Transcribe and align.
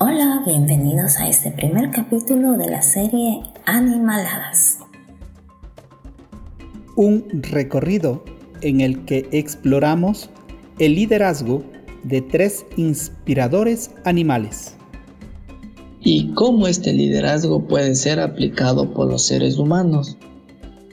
Hola, 0.00 0.44
bienvenidos 0.46 1.16
a 1.16 1.28
este 1.28 1.50
primer 1.50 1.90
capítulo 1.90 2.52
de 2.52 2.70
la 2.70 2.82
serie 2.82 3.42
Animaladas. 3.66 4.78
Un 6.94 7.42
recorrido 7.42 8.24
en 8.60 8.80
el 8.80 9.04
que 9.06 9.28
exploramos 9.32 10.30
el 10.78 10.94
liderazgo 10.94 11.64
de 12.04 12.22
tres 12.22 12.64
inspiradores 12.76 13.90
animales. 14.04 14.76
¿Y 16.00 16.32
cómo 16.34 16.68
este 16.68 16.92
liderazgo 16.92 17.66
puede 17.66 17.96
ser 17.96 18.20
aplicado 18.20 18.94
por 18.94 19.08
los 19.10 19.26
seres 19.26 19.58
humanos? 19.58 20.16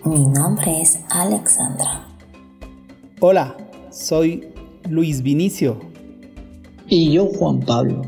Mi 0.04 0.26
nombre 0.26 0.82
es 0.82 1.00
Alexandra. 1.12 2.08
Hola, 3.20 3.56
soy 3.92 4.48
Luis 4.90 5.22
Vinicio. 5.22 5.80
Y 6.88 7.12
yo 7.12 7.28
Juan 7.28 7.60
Pablo. 7.60 8.02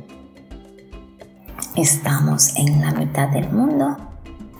Estamos 1.78 2.56
en 2.56 2.82
la 2.82 2.92
mitad 2.92 3.30
del 3.30 3.52
mundo 3.52 3.98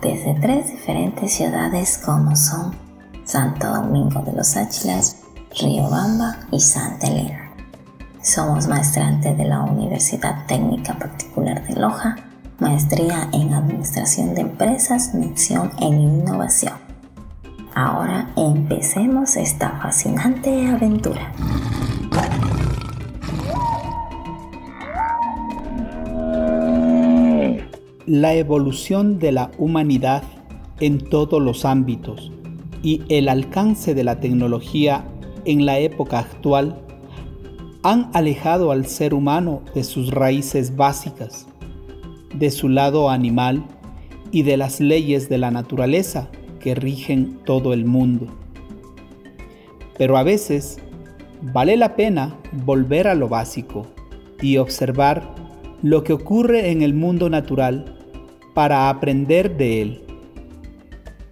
desde 0.00 0.34
tres 0.34 0.70
diferentes 0.70 1.32
ciudades 1.32 1.98
como 1.98 2.36
son 2.36 2.76
Santo 3.24 3.66
Domingo 3.66 4.22
de 4.22 4.34
los 4.34 4.56
Áchilas, 4.56 5.16
Riobamba 5.60 6.36
y 6.52 6.60
Santa 6.60 7.08
Elena. 7.08 7.50
Somos 8.22 8.68
maestrantes 8.68 9.36
de 9.36 9.44
la 9.46 9.62
Universidad 9.62 10.46
Técnica 10.46 10.96
Particular 10.96 11.66
de 11.66 11.74
Loja, 11.74 12.14
maestría 12.60 13.28
en 13.32 13.52
Administración 13.52 14.36
de 14.36 14.42
Empresas, 14.42 15.12
mención 15.12 15.72
en 15.80 15.98
Innovación. 15.98 16.74
Ahora 17.74 18.30
empecemos 18.36 19.34
esta 19.34 19.70
fascinante 19.82 20.68
aventura. 20.68 21.32
La 28.08 28.34
evolución 28.34 29.18
de 29.18 29.32
la 29.32 29.50
humanidad 29.58 30.22
en 30.80 30.98
todos 30.98 31.42
los 31.42 31.66
ámbitos 31.66 32.32
y 32.82 33.02
el 33.10 33.28
alcance 33.28 33.94
de 33.94 34.02
la 34.02 34.18
tecnología 34.18 35.04
en 35.44 35.66
la 35.66 35.78
época 35.78 36.20
actual 36.20 36.80
han 37.82 38.08
alejado 38.14 38.72
al 38.72 38.86
ser 38.86 39.12
humano 39.12 39.60
de 39.74 39.84
sus 39.84 40.10
raíces 40.10 40.74
básicas, 40.74 41.48
de 42.34 42.50
su 42.50 42.70
lado 42.70 43.10
animal 43.10 43.66
y 44.32 44.42
de 44.42 44.56
las 44.56 44.80
leyes 44.80 45.28
de 45.28 45.36
la 45.36 45.50
naturaleza 45.50 46.30
que 46.60 46.74
rigen 46.74 47.38
todo 47.44 47.74
el 47.74 47.84
mundo. 47.84 48.26
Pero 49.98 50.16
a 50.16 50.22
veces 50.22 50.78
vale 51.42 51.76
la 51.76 51.94
pena 51.94 52.38
volver 52.64 53.06
a 53.06 53.14
lo 53.14 53.28
básico 53.28 53.86
y 54.40 54.56
observar 54.56 55.34
lo 55.82 56.04
que 56.04 56.14
ocurre 56.14 56.70
en 56.70 56.80
el 56.80 56.94
mundo 56.94 57.28
natural 57.28 57.96
para 58.58 58.88
aprender 58.88 59.56
de 59.56 59.82
él. 59.82 60.02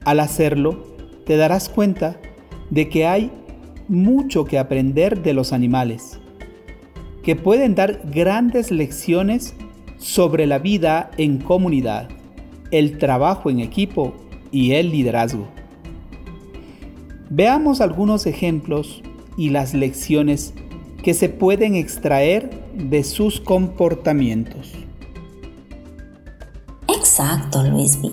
Al 0.04 0.20
hacerlo, 0.20 0.94
te 1.24 1.36
darás 1.36 1.68
cuenta 1.68 2.20
de 2.70 2.88
que 2.88 3.04
hay 3.04 3.32
mucho 3.88 4.44
que 4.44 4.60
aprender 4.60 5.24
de 5.24 5.34
los 5.34 5.52
animales, 5.52 6.20
que 7.24 7.34
pueden 7.34 7.74
dar 7.74 8.00
grandes 8.14 8.70
lecciones 8.70 9.56
sobre 9.96 10.46
la 10.46 10.60
vida 10.60 11.10
en 11.18 11.38
comunidad, 11.38 12.08
el 12.70 12.96
trabajo 12.96 13.50
en 13.50 13.58
equipo 13.58 14.14
y 14.52 14.74
el 14.74 14.92
liderazgo. 14.92 15.48
Veamos 17.28 17.80
algunos 17.80 18.26
ejemplos 18.26 19.02
y 19.36 19.48
las 19.48 19.74
lecciones 19.74 20.54
que 21.02 21.12
se 21.12 21.28
pueden 21.28 21.74
extraer 21.74 22.50
de 22.72 23.02
sus 23.02 23.40
comportamientos. 23.40 24.85
Exacto, 27.18 27.62
Luis 27.62 28.02
B. 28.02 28.12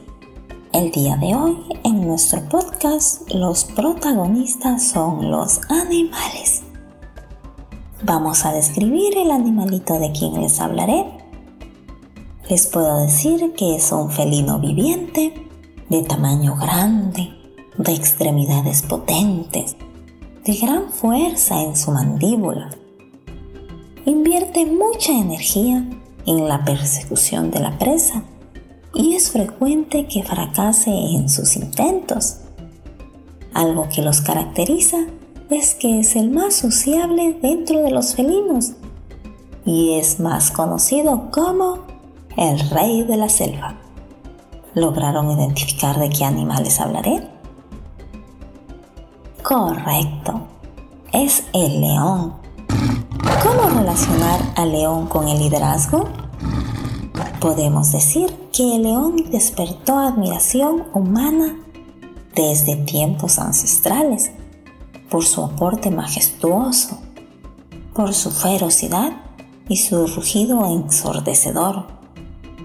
El 0.72 0.90
día 0.92 1.18
de 1.18 1.36
hoy, 1.36 1.58
en 1.84 2.08
nuestro 2.08 2.42
podcast, 2.48 3.30
los 3.34 3.66
protagonistas 3.66 4.82
son 4.82 5.30
los 5.30 5.60
animales. 5.70 6.62
Vamos 8.02 8.46
a 8.46 8.54
describir 8.54 9.18
el 9.18 9.32
animalito 9.32 10.00
de 10.00 10.14
quien 10.14 10.40
les 10.40 10.62
hablaré. 10.62 11.04
Les 12.50 12.66
puedo 12.68 13.02
decir 13.02 13.54
que 13.58 13.76
es 13.76 13.92
un 13.92 14.10
felino 14.10 14.58
viviente, 14.60 15.50
de 15.90 16.02
tamaño 16.04 16.56
grande, 16.56 17.34
de 17.78 17.94
extremidades 17.94 18.84
potentes, 18.84 19.76
de 20.46 20.54
gran 20.54 20.90
fuerza 20.90 21.62
en 21.62 21.76
su 21.76 21.92
mandíbula. 21.92 22.70
Invierte 24.06 24.66
mucha 24.66 25.12
energía 25.12 25.86
en 26.26 26.48
la 26.48 26.64
persecución 26.64 27.52
de 27.52 27.60
la 27.60 27.78
presa 27.78 28.24
y 28.94 29.16
es 29.16 29.32
frecuente 29.32 30.08
que 30.08 30.24
fracase 30.24 30.92
en 30.92 31.30
sus 31.30 31.56
intentos. 31.56 32.38
Algo 33.54 33.88
que 33.90 34.02
los 34.02 34.22
caracteriza 34.22 34.98
es 35.50 35.76
que 35.76 36.00
es 36.00 36.16
el 36.16 36.32
más 36.32 36.56
sociable 36.56 37.38
dentro 37.42 37.82
de 37.82 37.92
los 37.92 38.16
felinos 38.16 38.74
y 39.66 39.94
es 39.94 40.20
más 40.20 40.52
conocido 40.52 41.30
como 41.32 41.80
el 42.38 42.60
rey 42.70 43.04
de 43.04 43.18
la 43.18 43.30
selva. 43.30 43.78
¿Lograron 44.74 45.30
identificar 45.32 46.00
de 46.00 46.10
qué 46.10 46.26
animales 46.26 46.80
hablaré? 46.80 47.28
Correcto, 49.44 50.48
es 51.12 51.44
el 51.54 51.82
león. 51.82 52.34
¿Cómo 53.44 53.70
relacionar 53.80 54.40
al 54.56 54.72
león 54.72 55.08
con 55.08 55.28
el 55.28 55.38
liderazgo? 55.38 56.08
Podemos 57.44 57.92
decir 57.92 58.34
que 58.54 58.78
el 58.78 58.84
león 58.84 59.18
despertó 59.30 60.00
admiración 60.00 60.86
humana 60.94 61.60
desde 62.34 62.78
tiempos 62.78 63.38
ancestrales 63.38 64.32
por 65.10 65.26
su 65.26 65.44
aporte 65.44 65.92
majestuoso, 65.92 67.00
por 67.94 68.14
su 68.14 68.32
ferocidad 68.32 69.12
y 69.68 69.76
su 69.76 70.08
rugido 70.08 70.66
ensordecedor, 70.68 71.88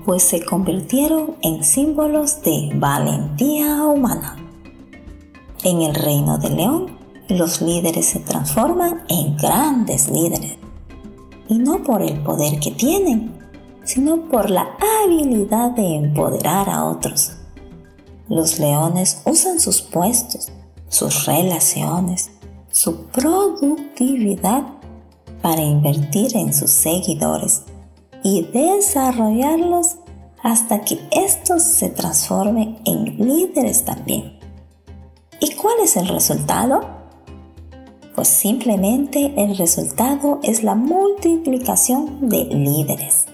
pues 0.06 0.22
se 0.22 0.44
convirtieron 0.44 1.34
en 1.42 1.64
símbolos 1.64 2.40
de 2.42 2.70
valentía 2.76 3.82
humana. 3.82 4.36
En 5.64 5.82
el 5.82 5.92
reino 5.92 6.38
del 6.38 6.54
león, 6.54 6.86
los 7.28 7.60
líderes 7.60 8.06
se 8.06 8.20
transforman 8.20 9.02
en 9.08 9.36
grandes 9.36 10.08
líderes, 10.08 10.56
y 11.48 11.58
no 11.58 11.82
por 11.82 12.00
el 12.00 12.22
poder 12.22 12.60
que 12.60 12.70
tienen, 12.70 13.37
sino 13.88 14.28
por 14.28 14.50
la 14.50 14.76
habilidad 15.02 15.70
de 15.70 15.94
empoderar 15.94 16.68
a 16.68 16.84
otros. 16.84 17.32
Los 18.28 18.58
leones 18.58 19.22
usan 19.24 19.58
sus 19.58 19.80
puestos, 19.80 20.52
sus 20.90 21.24
relaciones, 21.24 22.30
su 22.70 23.06
productividad 23.06 24.64
para 25.40 25.62
invertir 25.62 26.36
en 26.36 26.52
sus 26.52 26.70
seguidores 26.70 27.62
y 28.22 28.42
desarrollarlos 28.42 29.96
hasta 30.42 30.82
que 30.82 31.00
estos 31.10 31.62
se 31.62 31.88
transformen 31.88 32.80
en 32.84 33.16
líderes 33.16 33.86
también. 33.86 34.38
¿Y 35.40 35.52
cuál 35.54 35.76
es 35.82 35.96
el 35.96 36.08
resultado? 36.08 36.82
Pues 38.14 38.28
simplemente 38.28 39.32
el 39.38 39.56
resultado 39.56 40.40
es 40.42 40.62
la 40.62 40.74
multiplicación 40.74 42.28
de 42.28 42.44
líderes. 42.44 43.24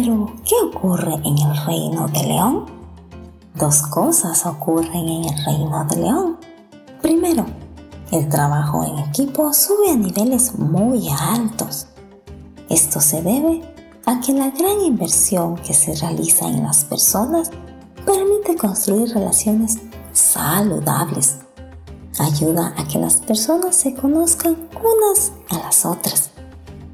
Pero, 0.00 0.32
¿qué 0.44 0.54
ocurre 0.64 1.14
en 1.24 1.36
el 1.38 1.66
reino 1.66 2.06
de 2.06 2.22
León? 2.22 2.66
Dos 3.56 3.82
cosas 3.82 4.46
ocurren 4.46 5.08
en 5.08 5.24
el 5.24 5.44
reino 5.44 5.84
de 5.86 5.96
León. 5.96 6.36
Primero, 7.02 7.44
el 8.12 8.28
trabajo 8.28 8.84
en 8.84 9.00
equipo 9.00 9.52
sube 9.52 9.90
a 9.90 9.96
niveles 9.96 10.56
muy 10.56 11.08
altos. 11.08 11.88
Esto 12.68 13.00
se 13.00 13.22
debe 13.22 13.60
a 14.06 14.20
que 14.20 14.32
la 14.34 14.50
gran 14.50 14.80
inversión 14.82 15.56
que 15.56 15.74
se 15.74 15.96
realiza 15.96 16.46
en 16.46 16.62
las 16.62 16.84
personas 16.84 17.50
permite 18.06 18.54
construir 18.56 19.12
relaciones 19.12 19.78
saludables. 20.12 21.38
Ayuda 22.20 22.72
a 22.76 22.86
que 22.86 23.00
las 23.00 23.16
personas 23.16 23.74
se 23.74 23.94
conozcan 23.94 24.68
unas 24.80 25.32
a 25.50 25.58
las 25.58 25.84
otras 25.84 26.30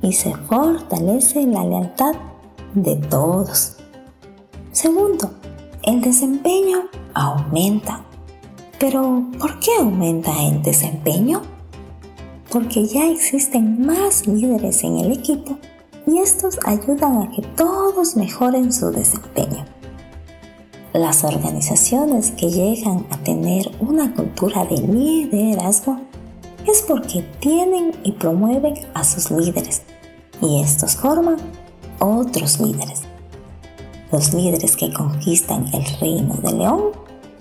y 0.00 0.14
se 0.14 0.34
fortalece 0.34 1.46
la 1.46 1.64
lealtad 1.64 2.14
de 2.74 2.96
todos. 2.96 3.76
Segundo, 4.72 5.30
el 5.82 6.00
desempeño 6.00 6.88
aumenta. 7.14 8.04
Pero, 8.78 9.24
¿por 9.38 9.58
qué 9.60 9.70
aumenta 9.78 10.32
el 10.42 10.62
desempeño? 10.62 11.42
Porque 12.50 12.86
ya 12.86 13.08
existen 13.08 13.84
más 13.86 14.26
líderes 14.26 14.82
en 14.84 14.98
el 14.98 15.12
equipo 15.12 15.58
y 16.06 16.18
estos 16.18 16.58
ayudan 16.64 17.22
a 17.22 17.30
que 17.30 17.42
todos 17.42 18.16
mejoren 18.16 18.72
su 18.72 18.90
desempeño. 18.90 19.64
Las 20.92 21.24
organizaciones 21.24 22.30
que 22.32 22.50
llegan 22.50 23.06
a 23.10 23.16
tener 23.18 23.70
una 23.80 24.14
cultura 24.14 24.64
de 24.64 24.76
liderazgo 24.78 25.98
es 26.66 26.82
porque 26.82 27.22
tienen 27.40 27.92
y 28.04 28.12
promueven 28.12 28.74
a 28.94 29.02
sus 29.04 29.30
líderes 29.30 29.82
y 30.40 30.60
estos 30.60 30.96
forman 30.96 31.36
otros 31.98 32.60
líderes. 32.60 33.02
Los 34.12 34.32
líderes 34.32 34.76
que 34.76 34.92
conquistan 34.92 35.66
el 35.72 35.84
reino 36.00 36.34
de 36.34 36.52
León 36.52 36.82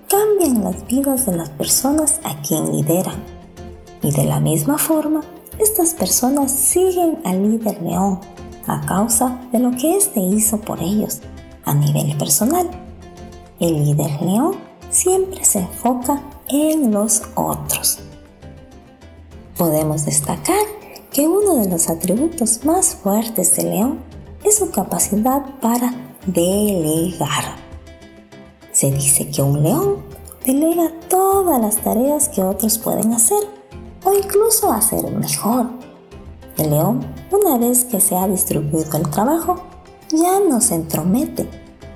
cambian 0.08 0.64
las 0.64 0.86
vidas 0.88 1.26
de 1.26 1.36
las 1.36 1.50
personas 1.50 2.20
a 2.24 2.42
quien 2.42 2.72
lideran. 2.72 3.24
Y 4.02 4.12
de 4.12 4.26
la 4.26 4.40
misma 4.40 4.78
forma, 4.78 5.22
estas 5.60 5.94
personas 5.94 6.52
siguen 6.52 7.20
al 7.26 7.52
líder 7.52 7.82
León 7.82 8.20
a 8.68 8.82
causa 8.82 9.40
de 9.52 9.60
lo 9.60 9.72
que 9.72 9.98
éste 9.98 10.20
hizo 10.20 10.60
por 10.60 10.82
ellos 10.82 11.20
a 11.66 11.74
nivel 11.74 12.18
personal. 12.18 12.70
El 13.60 13.86
líder 13.86 14.22
León 14.22 14.56
siempre 14.90 15.44
se 15.44 15.60
enfoca 15.60 16.22
en 16.50 16.92
los 16.92 17.24
otros. 17.36 18.00
Podemos 19.58 20.06
destacar 20.06 20.66
que 21.12 21.28
uno 21.28 21.56
de 21.56 21.70
los 21.70 21.90
atributos 21.90 22.66
más 22.66 22.96
fuertes 22.96 23.56
de 23.56 23.64
León 23.64 24.00
es 24.44 24.58
su 24.58 24.72
capacidad 24.72 25.44
para 25.62 25.94
delegar. 26.26 27.56
Se 28.72 28.92
dice 28.92 29.30
que 29.30 29.42
un 29.42 29.64
león 29.64 29.98
delega 30.46 30.92
todas 31.10 31.62
las 31.62 31.78
tareas 31.78 32.30
que 32.30 32.42
otros 32.42 32.78
pueden 32.78 33.14
hacer 33.14 33.40
o 34.04 34.14
incluso 34.14 34.72
hacer 34.72 35.10
mejor. 35.12 35.68
El 36.58 36.72
león, 36.72 37.06
una 37.32 37.58
vez 37.58 37.86
que 37.86 38.00
se 38.00 38.16
ha 38.16 38.28
distribuido 38.28 38.98
el 38.98 39.10
trabajo, 39.10 39.62
ya 40.10 40.40
no 40.40 40.62
se 40.62 40.76
entromete, 40.76 41.48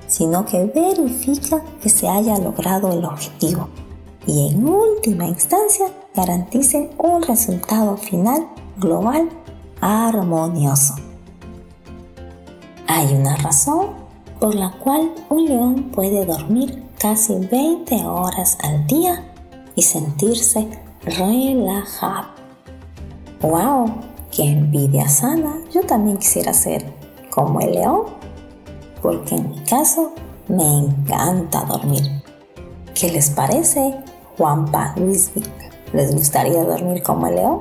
sino 0.06 0.44
que 0.44 0.64
verifica 0.64 1.62
que 1.80 1.88
se 1.88 2.08
haya 2.08 2.38
logrado 2.38 2.92
el 2.92 3.04
objetivo 3.04 3.68
y 4.28 4.50
en 4.50 4.68
última 4.68 5.26
instancia 5.26 5.86
garanticen 6.14 6.90
un 6.98 7.22
resultado 7.22 7.96
final 7.96 8.46
global 8.76 9.30
armonioso. 9.80 11.07
Hay 12.90 13.14
una 13.14 13.36
razón 13.36 13.88
por 14.40 14.54
la 14.54 14.70
cual 14.70 15.12
un 15.28 15.44
león 15.44 15.90
puede 15.94 16.24
dormir 16.24 16.84
casi 16.98 17.34
20 17.34 18.06
horas 18.06 18.56
al 18.62 18.86
día 18.86 19.30
y 19.74 19.82
sentirse 19.82 20.66
relajado. 21.02 22.28
¡Wow! 23.42 23.92
¡Qué 24.30 24.44
envidia 24.44 25.06
sana! 25.06 25.58
Yo 25.70 25.82
también 25.82 26.16
quisiera 26.16 26.54
ser 26.54 26.90
como 27.28 27.60
el 27.60 27.72
león, 27.72 28.04
porque 29.02 29.34
en 29.34 29.50
mi 29.50 29.60
caso 29.64 30.14
me 30.48 30.64
encanta 30.64 31.66
dormir. 31.66 32.22
¿Qué 32.94 33.12
les 33.12 33.28
parece, 33.28 33.98
Juanpa, 34.38 34.94
Luis? 34.96 35.30
¿Les 35.92 36.14
gustaría 36.14 36.64
dormir 36.64 37.02
como 37.02 37.26
el 37.26 37.34
león? 37.34 37.60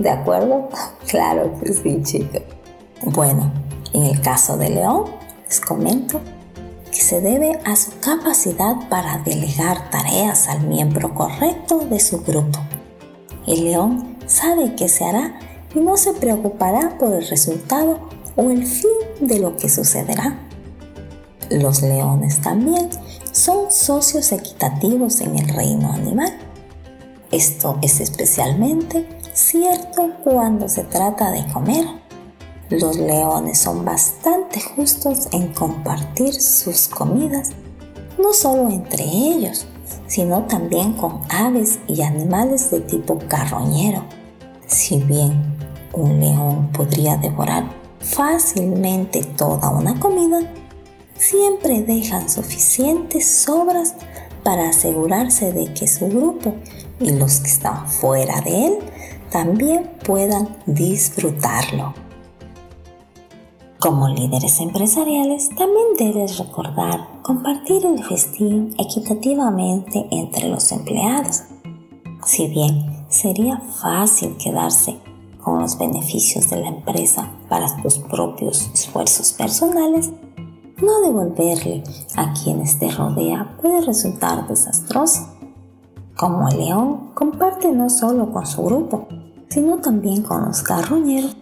¿De 0.00 0.10
acuerdo? 0.10 0.68
claro 1.06 1.52
que 1.60 1.72
sí, 1.72 2.02
chicos. 2.02 2.42
Bueno, 3.04 3.61
en 3.92 4.04
el 4.04 4.20
caso 4.20 4.56
de 4.56 4.70
león, 4.70 5.04
les 5.46 5.60
comento 5.60 6.20
que 6.90 7.00
se 7.00 7.20
debe 7.20 7.58
a 7.64 7.76
su 7.76 7.90
capacidad 8.00 8.88
para 8.88 9.18
delegar 9.18 9.90
tareas 9.90 10.48
al 10.48 10.62
miembro 10.66 11.14
correcto 11.14 11.78
de 11.78 12.00
su 12.00 12.22
grupo. 12.22 12.58
El 13.46 13.64
león 13.64 14.16
sabe 14.26 14.74
qué 14.76 14.88
se 14.88 15.04
hará 15.04 15.38
y 15.74 15.80
no 15.80 15.96
se 15.96 16.12
preocupará 16.12 16.96
por 16.98 17.12
el 17.12 17.26
resultado 17.26 17.98
o 18.36 18.50
el 18.50 18.66
fin 18.66 18.90
de 19.20 19.38
lo 19.38 19.56
que 19.56 19.68
sucederá. 19.68 20.38
Los 21.50 21.82
leones 21.82 22.40
también 22.40 22.88
son 23.32 23.70
socios 23.70 24.32
equitativos 24.32 25.20
en 25.20 25.38
el 25.38 25.48
reino 25.48 25.92
animal. 25.92 26.32
Esto 27.30 27.78
es 27.82 28.00
especialmente 28.00 29.08
cierto 29.32 30.10
cuando 30.22 30.68
se 30.68 30.84
trata 30.84 31.30
de 31.30 31.46
comer 31.52 32.01
los 32.80 32.96
leones 32.96 33.58
son 33.58 33.84
bastante 33.84 34.60
justos 34.60 35.28
en 35.32 35.52
compartir 35.52 36.34
sus 36.34 36.88
comidas, 36.88 37.50
no 38.18 38.32
solo 38.32 38.70
entre 38.70 39.04
ellos, 39.04 39.66
sino 40.06 40.44
también 40.44 40.94
con 40.94 41.20
aves 41.28 41.78
y 41.88 42.02
animales 42.02 42.70
de 42.70 42.80
tipo 42.80 43.18
carroñero. 43.28 44.04
Si 44.66 44.98
bien 44.98 45.56
un 45.92 46.20
león 46.20 46.70
podría 46.72 47.16
devorar 47.16 47.64
fácilmente 48.00 49.22
toda 49.22 49.70
una 49.70 49.98
comida, 49.98 50.40
siempre 51.16 51.82
dejan 51.82 52.28
suficientes 52.28 53.26
sobras 53.26 53.94
para 54.42 54.68
asegurarse 54.68 55.52
de 55.52 55.72
que 55.72 55.86
su 55.86 56.08
grupo 56.08 56.54
y 57.00 57.10
los 57.12 57.40
que 57.40 57.48
están 57.48 57.88
fuera 57.88 58.40
de 58.40 58.66
él 58.66 58.78
también 59.30 59.90
puedan 60.04 60.56
disfrutarlo. 60.66 62.01
Como 63.82 64.06
líderes 64.06 64.60
empresariales, 64.60 65.48
también 65.56 65.86
debes 65.98 66.38
recordar 66.38 67.20
compartir 67.22 67.84
el 67.84 68.04
festín 68.04 68.76
equitativamente 68.78 70.06
entre 70.12 70.48
los 70.48 70.70
empleados. 70.70 71.42
Si 72.24 72.46
bien 72.46 73.04
sería 73.08 73.58
fácil 73.58 74.36
quedarse 74.36 75.00
con 75.42 75.62
los 75.62 75.76
beneficios 75.76 76.48
de 76.48 76.60
la 76.60 76.68
empresa 76.68 77.28
para 77.48 77.76
tus 77.82 77.98
propios 77.98 78.70
esfuerzos 78.72 79.32
personales, 79.32 80.12
no 80.80 81.00
devolverle 81.00 81.82
a 82.14 82.32
quienes 82.34 82.78
te 82.78 82.88
rodea 82.88 83.56
puede 83.60 83.80
resultar 83.80 84.46
desastroso. 84.46 85.26
Como 86.16 86.46
el 86.46 86.58
león 86.58 87.10
comparte 87.14 87.72
no 87.72 87.90
solo 87.90 88.30
con 88.32 88.46
su 88.46 88.62
grupo, 88.62 89.08
sino 89.48 89.78
también 89.78 90.22
con 90.22 90.44
los 90.44 90.62
carroñeros, 90.62 91.34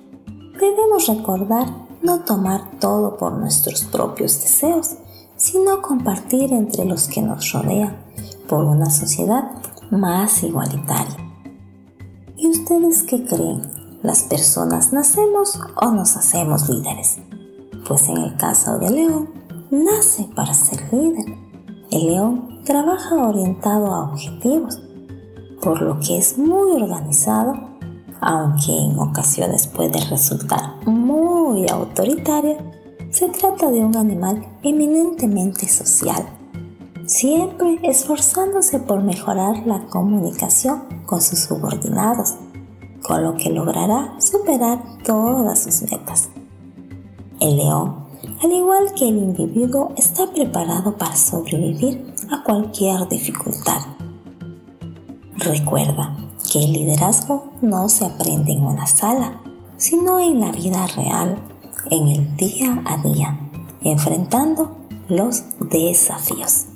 debemos 0.58 1.06
recordar 1.06 1.89
no 2.02 2.20
tomar 2.20 2.78
todo 2.78 3.16
por 3.16 3.32
nuestros 3.32 3.84
propios 3.84 4.40
deseos, 4.40 4.96
sino 5.36 5.82
compartir 5.82 6.52
entre 6.52 6.84
los 6.84 7.08
que 7.08 7.22
nos 7.22 7.52
rodean 7.52 7.96
por 8.48 8.64
una 8.64 8.90
sociedad 8.90 9.50
más 9.90 10.42
igualitaria. 10.42 11.16
¿Y 12.36 12.48
ustedes 12.48 13.02
qué 13.02 13.24
creen? 13.24 13.62
¿Las 14.02 14.22
personas 14.22 14.92
nacemos 14.92 15.58
o 15.76 15.90
nos 15.90 16.16
hacemos 16.16 16.68
líderes? 16.68 17.18
Pues 17.86 18.08
en 18.08 18.16
el 18.18 18.36
caso 18.36 18.78
de 18.78 18.90
León, 18.90 19.30
nace 19.70 20.28
para 20.34 20.54
ser 20.54 20.92
líder. 20.92 21.36
El 21.90 22.06
león 22.06 22.60
trabaja 22.64 23.16
orientado 23.16 23.92
a 23.92 24.10
objetivos, 24.10 24.80
por 25.60 25.82
lo 25.82 25.98
que 25.98 26.18
es 26.18 26.38
muy 26.38 26.72
organizado 26.80 27.70
aunque 28.20 28.76
en 28.76 28.98
ocasiones 28.98 29.66
puede 29.66 29.98
resultar 30.10 30.74
muy 30.86 31.39
autoritario, 31.70 32.56
se 33.10 33.28
trata 33.28 33.70
de 33.70 33.80
un 33.80 33.96
animal 33.96 34.46
eminentemente 34.62 35.68
social, 35.68 36.24
siempre 37.06 37.78
esforzándose 37.82 38.78
por 38.78 39.02
mejorar 39.02 39.66
la 39.66 39.86
comunicación 39.86 40.82
con 41.06 41.20
sus 41.20 41.40
subordinados, 41.40 42.34
con 43.02 43.24
lo 43.24 43.34
que 43.34 43.50
logrará 43.50 44.14
superar 44.20 44.82
todas 45.04 45.64
sus 45.64 45.82
metas. 45.90 46.28
El 47.40 47.56
león, 47.56 48.06
al 48.42 48.52
igual 48.52 48.92
que 48.96 49.08
el 49.08 49.16
individuo, 49.16 49.92
está 49.96 50.30
preparado 50.30 50.96
para 50.96 51.16
sobrevivir 51.16 52.14
a 52.30 52.44
cualquier 52.44 53.08
dificultad. 53.08 53.80
Recuerda, 55.36 56.16
que 56.50 56.58
el 56.58 56.72
liderazgo 56.72 57.52
no 57.62 57.88
se 57.88 58.04
aprende 58.04 58.52
en 58.52 58.64
una 58.64 58.86
sala, 58.86 59.39
sino 59.80 60.20
en 60.20 60.38
la 60.38 60.52
vida 60.52 60.86
real, 60.86 61.36
en 61.90 62.06
el 62.06 62.36
día 62.36 62.80
a 62.84 62.98
día, 62.98 63.36
enfrentando 63.82 64.76
los 65.08 65.42
desafíos. 65.58 66.66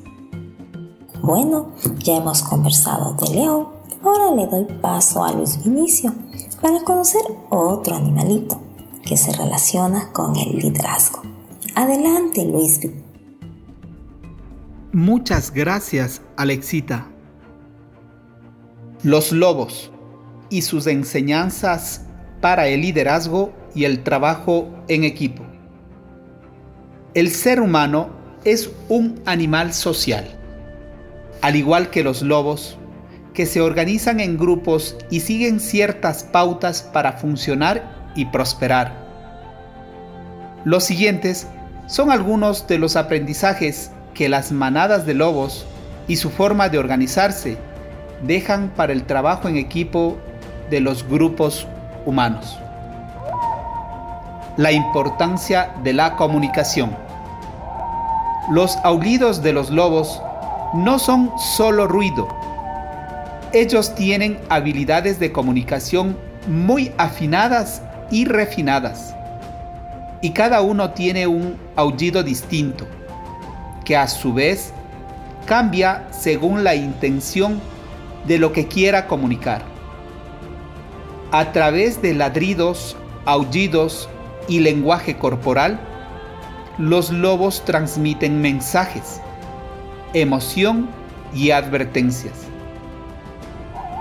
Bueno, 1.22 1.68
ya 1.98 2.16
hemos 2.16 2.42
conversado 2.42 3.14
de 3.14 3.34
León, 3.34 3.68
ahora 4.02 4.34
le 4.34 4.48
doy 4.48 4.64
paso 4.80 5.22
a 5.22 5.32
Luis 5.32 5.62
Vinicio 5.62 6.12
para 6.60 6.82
conocer 6.82 7.22
otro 7.50 7.94
animalito 7.94 8.60
que 9.06 9.16
se 9.16 9.32
relaciona 9.32 10.10
con 10.12 10.34
el 10.34 10.56
liderazgo. 10.56 11.22
Adelante, 11.76 12.44
Luis. 12.44 12.80
Muchas 14.92 15.52
gracias, 15.52 16.20
Alexita 16.36 17.14
los 19.04 19.32
lobos 19.32 19.92
y 20.48 20.62
sus 20.62 20.86
enseñanzas 20.86 22.00
para 22.44 22.66
el 22.66 22.82
liderazgo 22.82 23.54
y 23.74 23.86
el 23.86 24.02
trabajo 24.02 24.68
en 24.88 25.04
equipo. 25.04 25.42
El 27.14 27.30
ser 27.30 27.58
humano 27.58 28.10
es 28.44 28.70
un 28.90 29.18
animal 29.24 29.72
social, 29.72 30.26
al 31.40 31.56
igual 31.56 31.88
que 31.88 32.04
los 32.04 32.20
lobos, 32.20 32.76
que 33.32 33.46
se 33.46 33.62
organizan 33.62 34.20
en 34.20 34.36
grupos 34.36 34.94
y 35.10 35.20
siguen 35.20 35.58
ciertas 35.58 36.22
pautas 36.22 36.82
para 36.82 37.14
funcionar 37.14 38.12
y 38.14 38.26
prosperar. 38.26 38.92
Los 40.66 40.84
siguientes 40.84 41.46
son 41.86 42.10
algunos 42.10 42.66
de 42.66 42.76
los 42.76 42.96
aprendizajes 42.96 43.90
que 44.12 44.28
las 44.28 44.52
manadas 44.52 45.06
de 45.06 45.14
lobos 45.14 45.64
y 46.08 46.16
su 46.16 46.28
forma 46.28 46.68
de 46.68 46.76
organizarse 46.76 47.56
dejan 48.22 48.68
para 48.76 48.92
el 48.92 49.04
trabajo 49.04 49.48
en 49.48 49.56
equipo 49.56 50.18
de 50.68 50.80
los 50.80 51.08
grupos 51.08 51.66
humanos. 52.04 52.58
La 54.56 54.72
importancia 54.72 55.74
de 55.82 55.92
la 55.92 56.16
comunicación. 56.16 56.96
Los 58.50 58.76
aullidos 58.84 59.42
de 59.42 59.52
los 59.52 59.70
lobos 59.70 60.22
no 60.74 60.98
son 60.98 61.30
solo 61.38 61.86
ruido. 61.86 62.28
Ellos 63.52 63.94
tienen 63.94 64.38
habilidades 64.48 65.18
de 65.18 65.32
comunicación 65.32 66.16
muy 66.46 66.92
afinadas 66.98 67.82
y 68.10 68.24
refinadas. 68.24 69.14
Y 70.20 70.30
cada 70.30 70.60
uno 70.60 70.90
tiene 70.90 71.26
un 71.26 71.56
aullido 71.76 72.22
distinto, 72.22 72.86
que 73.84 73.96
a 73.96 74.08
su 74.08 74.32
vez 74.32 74.72
cambia 75.46 76.04
según 76.10 76.64
la 76.64 76.74
intención 76.74 77.60
de 78.26 78.38
lo 78.38 78.52
que 78.52 78.66
quiera 78.66 79.06
comunicar. 79.06 79.73
A 81.34 81.50
través 81.50 82.00
de 82.00 82.14
ladridos, 82.14 82.96
aullidos 83.24 84.08
y 84.46 84.60
lenguaje 84.60 85.16
corporal, 85.16 85.80
los 86.78 87.10
lobos 87.10 87.64
transmiten 87.64 88.40
mensajes, 88.40 89.20
emoción 90.12 90.88
y 91.34 91.50
advertencias. 91.50 92.34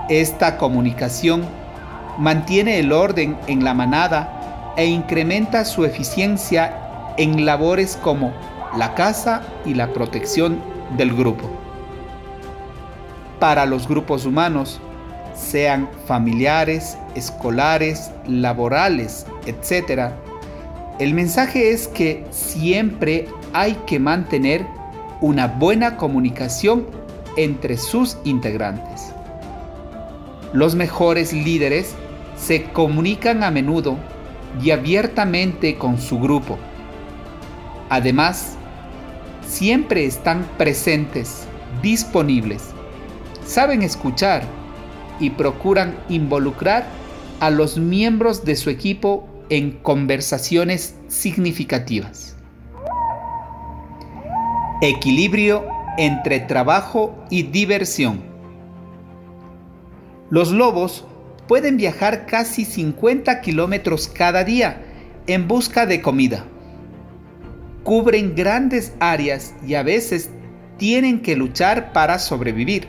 Esta 0.08 0.58
comunicación 0.58 1.42
mantiene 2.18 2.78
el 2.78 2.92
orden 2.92 3.36
en 3.48 3.64
la 3.64 3.74
manada 3.74 4.72
e 4.76 4.86
incrementa 4.86 5.64
su 5.64 5.84
eficiencia 5.84 6.72
en 7.16 7.44
labores 7.44 7.98
como 8.00 8.32
la 8.78 8.94
caza 8.94 9.42
y 9.64 9.74
la 9.74 9.92
protección 9.92 10.60
del 10.96 11.12
grupo. 11.12 11.50
Para 13.40 13.66
los 13.66 13.88
grupos 13.88 14.24
humanos, 14.24 14.80
sean 15.34 15.88
familiares, 16.06 16.96
escolares, 17.14 18.10
laborales, 18.26 19.26
etc., 19.46 20.12
el 21.00 21.12
mensaje 21.12 21.70
es 21.70 21.88
que 21.88 22.24
siempre 22.30 23.26
hay 23.52 23.74
que 23.84 23.98
mantener 23.98 24.64
una 25.20 25.48
buena 25.48 25.96
comunicación 25.96 26.86
entre 27.36 27.76
sus 27.78 28.16
integrantes. 28.22 29.12
Los 30.52 30.76
mejores 30.76 31.32
líderes 31.32 31.96
se 32.36 32.62
comunican 32.64 33.42
a 33.42 33.50
menudo 33.50 33.96
y 34.62 34.70
abiertamente 34.70 35.76
con 35.78 36.00
su 36.00 36.20
grupo. 36.20 36.58
Además, 37.88 38.54
siempre 39.44 40.04
están 40.04 40.46
presentes, 40.56 41.48
disponibles, 41.82 42.68
saben 43.44 43.82
escuchar 43.82 44.44
y 45.20 45.30
procuran 45.30 45.96
involucrar 46.08 46.86
a 47.40 47.50
los 47.50 47.78
miembros 47.78 48.44
de 48.44 48.56
su 48.56 48.70
equipo 48.70 49.28
en 49.48 49.72
conversaciones 49.72 50.96
significativas. 51.08 52.36
Equilibrio 54.80 55.66
entre 55.98 56.40
trabajo 56.40 57.24
y 57.30 57.44
diversión. 57.44 58.22
Los 60.30 60.50
lobos 60.50 61.06
pueden 61.46 61.76
viajar 61.76 62.26
casi 62.26 62.64
50 62.64 63.40
kilómetros 63.40 64.08
cada 64.08 64.44
día 64.44 64.82
en 65.26 65.46
busca 65.46 65.86
de 65.86 66.00
comida. 66.00 66.44
Cubren 67.82 68.34
grandes 68.34 68.94
áreas 68.98 69.54
y 69.66 69.74
a 69.74 69.82
veces 69.82 70.30
tienen 70.78 71.20
que 71.20 71.36
luchar 71.36 71.92
para 71.92 72.18
sobrevivir. 72.18 72.88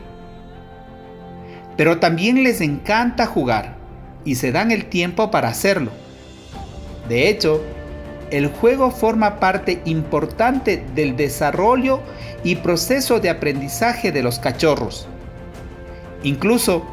Pero 1.78 2.00
también 2.00 2.44
les 2.44 2.62
encanta 2.62 3.26
jugar 3.26 3.76
y 4.24 4.36
se 4.36 4.52
dan 4.52 4.72
el 4.72 4.86
tiempo 4.86 5.32
para 5.32 5.50
hacerlo. 5.50 5.92
De 7.10 7.30
hecho, 7.30 7.62
el 8.32 8.48
juego 8.48 8.92
forma 8.92 9.40
parte 9.40 9.82
importante 9.86 10.84
del 10.96 11.16
desarrollo 11.16 12.00
y 12.44 12.56
proceso 12.56 13.20
de 13.20 13.30
aprendizaje 13.30 14.12
de 14.12 14.24
los 14.24 14.40
cachorros. 14.40 15.08
Incluso, 16.24 16.84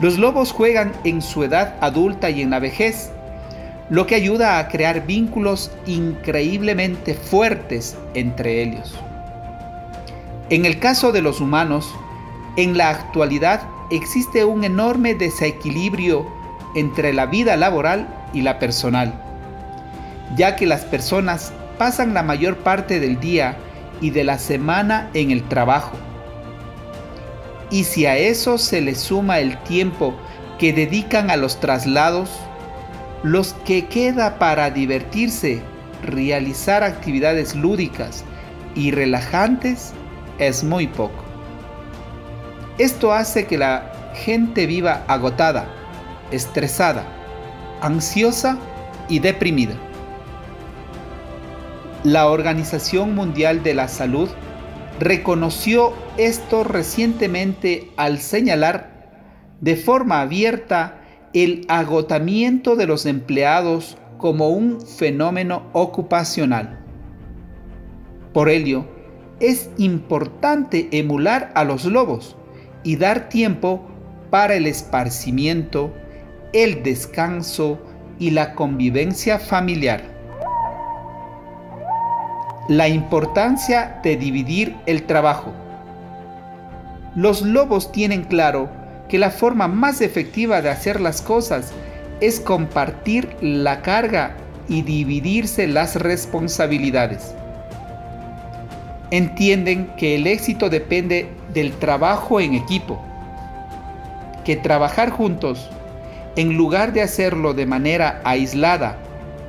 los 0.00 0.18
lobos 0.18 0.52
juegan 0.52 0.92
en 1.04 1.20
su 1.20 1.44
edad 1.44 1.74
adulta 1.80 2.30
y 2.30 2.40
en 2.42 2.50
la 2.50 2.58
vejez, 2.58 3.10
lo 3.90 4.06
que 4.06 4.14
ayuda 4.14 4.58
a 4.58 4.68
crear 4.68 5.06
vínculos 5.06 5.70
increíblemente 5.86 7.14
fuertes 7.14 7.96
entre 8.14 8.62
ellos. 8.62 8.94
En 10.48 10.64
el 10.64 10.78
caso 10.78 11.12
de 11.12 11.20
los 11.20 11.40
humanos, 11.40 11.94
en 12.56 12.78
la 12.78 12.90
actualidad 12.90 13.60
existe 13.90 14.44
un 14.44 14.64
enorme 14.64 15.14
desequilibrio 15.14 16.26
entre 16.74 17.12
la 17.12 17.26
vida 17.26 17.56
laboral 17.56 18.08
y 18.32 18.42
la 18.42 18.58
personal 18.58 19.24
ya 20.36 20.56
que 20.56 20.66
las 20.66 20.82
personas 20.82 21.52
pasan 21.78 22.14
la 22.14 22.22
mayor 22.22 22.58
parte 22.58 23.00
del 23.00 23.20
día 23.20 23.56
y 24.00 24.10
de 24.10 24.24
la 24.24 24.38
semana 24.38 25.10
en 25.14 25.30
el 25.30 25.42
trabajo. 25.44 25.96
Y 27.70 27.84
si 27.84 28.06
a 28.06 28.16
eso 28.16 28.58
se 28.58 28.80
le 28.80 28.94
suma 28.94 29.40
el 29.40 29.56
tiempo 29.62 30.14
que 30.58 30.72
dedican 30.72 31.30
a 31.30 31.36
los 31.36 31.60
traslados, 31.60 32.30
los 33.22 33.54
que 33.64 33.86
queda 33.86 34.38
para 34.38 34.70
divertirse, 34.70 35.62
realizar 36.02 36.82
actividades 36.82 37.54
lúdicas 37.54 38.24
y 38.74 38.90
relajantes 38.90 39.92
es 40.38 40.62
muy 40.62 40.86
poco. 40.86 41.23
Esto 42.78 43.12
hace 43.12 43.46
que 43.46 43.56
la 43.56 44.10
gente 44.16 44.66
viva 44.66 45.04
agotada, 45.06 45.68
estresada, 46.32 47.04
ansiosa 47.80 48.58
y 49.08 49.20
deprimida. 49.20 49.74
La 52.02 52.28
Organización 52.28 53.14
Mundial 53.14 53.62
de 53.62 53.74
la 53.74 53.86
Salud 53.86 54.28
reconoció 54.98 55.92
esto 56.16 56.64
recientemente 56.64 57.92
al 57.96 58.18
señalar 58.18 58.90
de 59.60 59.76
forma 59.76 60.20
abierta 60.20 61.00
el 61.32 61.64
agotamiento 61.68 62.74
de 62.74 62.86
los 62.86 63.06
empleados 63.06 63.98
como 64.18 64.48
un 64.48 64.80
fenómeno 64.80 65.68
ocupacional. 65.74 66.80
Por 68.32 68.48
ello, 68.48 68.84
es 69.38 69.70
importante 69.78 70.88
emular 70.90 71.52
a 71.54 71.62
los 71.62 71.84
lobos 71.84 72.36
y 72.84 72.96
dar 72.96 73.28
tiempo 73.28 73.82
para 74.30 74.54
el 74.54 74.66
esparcimiento, 74.66 75.92
el 76.52 76.82
descanso 76.82 77.80
y 78.18 78.30
la 78.30 78.54
convivencia 78.54 79.38
familiar 79.38 80.14
la 82.68 82.88
importancia 82.88 84.00
de 84.02 84.16
dividir 84.16 84.74
el 84.86 85.02
trabajo. 85.02 85.52
Los 87.14 87.42
lobos 87.42 87.92
tienen 87.92 88.24
claro 88.24 88.70
que 89.08 89.18
la 89.18 89.30
forma 89.30 89.68
más 89.68 90.00
efectiva 90.00 90.62
de 90.62 90.70
hacer 90.70 91.00
las 91.00 91.20
cosas 91.20 91.72
es 92.20 92.40
compartir 92.40 93.36
la 93.42 93.82
carga 93.82 94.36
y 94.68 94.82
dividirse 94.82 95.66
las 95.66 95.96
responsabilidades. 95.96 97.34
Entienden 99.14 99.94
que 99.96 100.16
el 100.16 100.26
éxito 100.26 100.68
depende 100.68 101.28
del 101.52 101.72
trabajo 101.74 102.40
en 102.40 102.54
equipo, 102.54 103.00
que 104.44 104.56
trabajar 104.56 105.10
juntos, 105.10 105.70
en 106.34 106.56
lugar 106.56 106.92
de 106.92 107.02
hacerlo 107.02 107.54
de 107.54 107.64
manera 107.64 108.20
aislada 108.24 108.98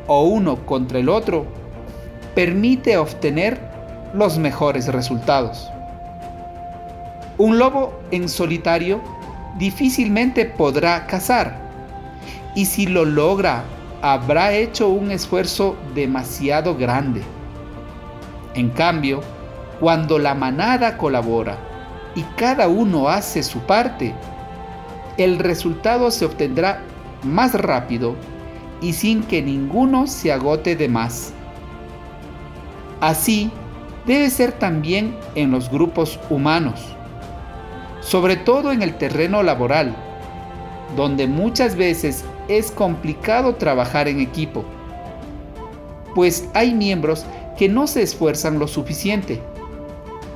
o 0.05 0.25
uno 0.25 0.63
contra 0.67 0.99
el 0.99 1.09
otro, 1.09 1.47
permite 2.35 2.95
obtener 2.97 3.59
los 4.13 4.37
mejores 4.37 4.87
resultados. 4.87 5.67
Un 7.39 7.57
lobo 7.57 7.99
en 8.11 8.29
solitario 8.29 9.01
difícilmente 9.57 10.45
podrá 10.45 11.07
cazar 11.07 11.57
y 12.53 12.67
si 12.67 12.85
lo 12.85 13.03
logra 13.03 13.63
habrá 14.03 14.53
hecho 14.53 14.89
un 14.89 15.09
esfuerzo 15.09 15.75
demasiado 15.95 16.75
grande. 16.75 17.23
En 18.53 18.69
cambio, 18.69 19.21
cuando 19.79 20.19
la 20.19 20.33
manada 20.35 20.97
colabora 20.97 21.57
y 22.15 22.21
cada 22.37 22.67
uno 22.67 23.09
hace 23.09 23.43
su 23.43 23.59
parte, 23.59 24.13
el 25.17 25.39
resultado 25.39 26.11
se 26.11 26.25
obtendrá 26.25 26.81
más 27.23 27.53
rápido 27.53 28.15
y 28.81 28.93
sin 28.93 29.23
que 29.23 29.41
ninguno 29.41 30.07
se 30.07 30.31
agote 30.31 30.75
de 30.75 30.87
más. 30.87 31.33
Así 33.01 33.51
debe 34.05 34.29
ser 34.29 34.51
también 34.53 35.17
en 35.35 35.51
los 35.51 35.69
grupos 35.69 36.19
humanos, 36.29 36.81
sobre 38.01 38.35
todo 38.35 38.71
en 38.71 38.81
el 38.81 38.97
terreno 38.97 39.43
laboral, 39.43 39.95
donde 40.95 41.27
muchas 41.27 41.75
veces 41.75 42.23
es 42.47 42.71
complicado 42.71 43.55
trabajar 43.55 44.07
en 44.07 44.19
equipo, 44.19 44.63
pues 46.13 46.47
hay 46.53 46.73
miembros 46.73 47.25
que 47.57 47.67
no 47.67 47.87
se 47.87 48.01
esfuerzan 48.01 48.59
lo 48.59 48.67
suficiente, 48.67 49.41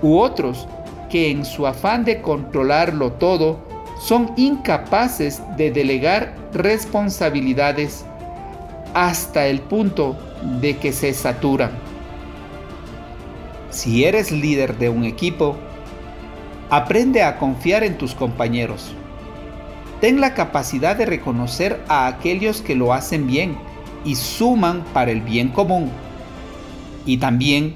u 0.01 0.19
otros 0.19 0.67
que 1.09 1.31
en 1.31 1.45
su 1.45 1.65
afán 1.67 2.05
de 2.05 2.21
controlarlo 2.21 3.13
todo 3.13 3.59
son 3.99 4.31
incapaces 4.37 5.41
de 5.57 5.71
delegar 5.71 6.35
responsabilidades 6.53 8.05
hasta 8.93 9.47
el 9.47 9.59
punto 9.61 10.17
de 10.61 10.77
que 10.77 10.93
se 10.93 11.13
saturan. 11.13 11.71
Si 13.69 14.05
eres 14.05 14.31
líder 14.31 14.77
de 14.77 14.89
un 14.89 15.03
equipo, 15.03 15.55
aprende 16.69 17.23
a 17.23 17.37
confiar 17.37 17.83
en 17.83 17.97
tus 17.97 18.15
compañeros. 18.15 18.93
Ten 20.01 20.21
la 20.21 20.33
capacidad 20.33 20.95
de 20.95 21.05
reconocer 21.05 21.79
a 21.87 22.07
aquellos 22.07 22.61
que 22.61 22.75
lo 22.75 22.93
hacen 22.93 23.27
bien 23.27 23.57
y 24.05 24.15
suman 24.15 24.83
para 24.93 25.11
el 25.11 25.21
bien 25.21 25.49
común. 25.49 25.91
Y 27.05 27.17
también 27.17 27.75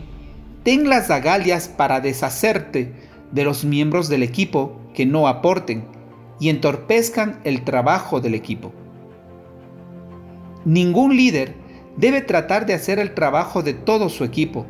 ten 0.64 0.90
las 0.90 1.10
agallas 1.10 1.68
para 1.68 2.00
deshacerte 2.00 2.94
de 3.32 3.44
los 3.44 3.66
miembros 3.66 4.10
del 4.10 4.24
equipo 4.24 4.80
que 4.94 5.06
no 5.06 5.28
aporten 5.28 5.86
y 6.40 6.50
entorpezcan 6.50 7.40
el 7.44 7.64
trabajo 7.64 8.22
del 8.22 8.34
equipo. 8.34 8.72
Ningún 10.66 11.16
líder 11.16 11.56
debe 11.98 12.22
tratar 12.22 12.66
de 12.66 12.74
hacer 12.74 13.00
el 13.00 13.14
trabajo 13.14 13.62
de 13.62 13.74
todo 13.74 14.10
su 14.10 14.24
equipo, 14.24 14.66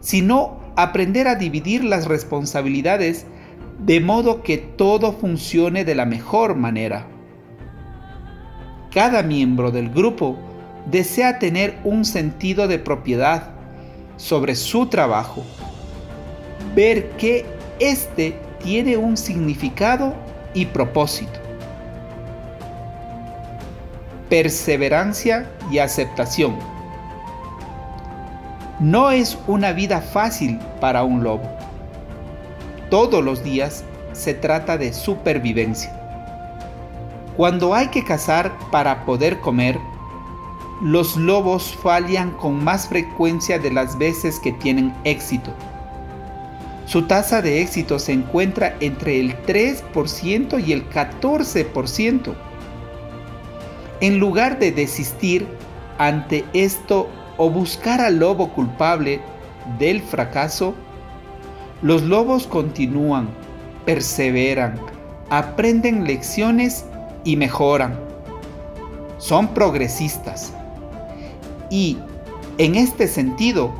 sino 0.00 0.60
aprender 0.76 1.28
a 1.28 1.34
dividir 1.34 1.84
las 1.84 2.06
responsabilidades 2.06 3.26
de 3.78 4.00
modo 4.00 4.42
que 4.42 4.58
todo 4.58 5.12
funcione 5.12 5.84
de 5.84 5.94
la 5.94 6.06
mejor 6.06 6.56
manera. 6.56 7.06
Cada 8.92 9.22
miembro 9.22 9.70
del 9.70 9.90
grupo 9.90 10.38
desea 10.90 11.38
tener 11.38 11.78
un 11.84 12.04
sentido 12.04 12.68
de 12.68 12.78
propiedad 12.78 13.61
sobre 14.16 14.54
su 14.54 14.86
trabajo, 14.86 15.42
ver 16.74 17.10
que 17.12 17.44
éste 17.78 18.38
tiene 18.62 18.96
un 18.96 19.16
significado 19.16 20.14
y 20.54 20.66
propósito. 20.66 21.40
Perseverancia 24.28 25.50
y 25.70 25.78
aceptación. 25.78 26.56
No 28.80 29.10
es 29.10 29.38
una 29.46 29.72
vida 29.72 30.00
fácil 30.00 30.58
para 30.80 31.04
un 31.04 31.22
lobo. 31.22 31.48
Todos 32.90 33.22
los 33.22 33.42
días 33.44 33.84
se 34.12 34.34
trata 34.34 34.78
de 34.78 34.92
supervivencia. 34.92 35.92
Cuando 37.36 37.74
hay 37.74 37.88
que 37.88 38.04
cazar 38.04 38.52
para 38.70 39.04
poder 39.04 39.40
comer, 39.40 39.78
los 40.82 41.16
lobos 41.16 41.76
fallan 41.80 42.32
con 42.32 42.62
más 42.62 42.88
frecuencia 42.88 43.56
de 43.60 43.70
las 43.70 43.96
veces 43.96 44.40
que 44.40 44.50
tienen 44.50 44.92
éxito. 45.04 45.52
Su 46.86 47.02
tasa 47.06 47.40
de 47.40 47.62
éxito 47.62 48.00
se 48.00 48.12
encuentra 48.12 48.74
entre 48.80 49.20
el 49.20 49.40
3% 49.46 50.66
y 50.66 50.72
el 50.72 50.90
14%. 50.90 52.34
En 54.00 54.18
lugar 54.18 54.58
de 54.58 54.72
desistir 54.72 55.46
ante 55.98 56.44
esto 56.52 57.08
o 57.36 57.48
buscar 57.48 58.00
al 58.00 58.18
lobo 58.18 58.52
culpable 58.52 59.20
del 59.78 60.02
fracaso, 60.02 60.74
los 61.80 62.02
lobos 62.02 62.48
continúan, 62.48 63.28
perseveran, 63.86 64.80
aprenden 65.30 66.08
lecciones 66.08 66.86
y 67.22 67.36
mejoran. 67.36 67.96
Son 69.18 69.46
progresistas. 69.54 70.52
Y 71.72 71.96
en 72.58 72.74
este 72.74 73.08
sentido 73.08 73.72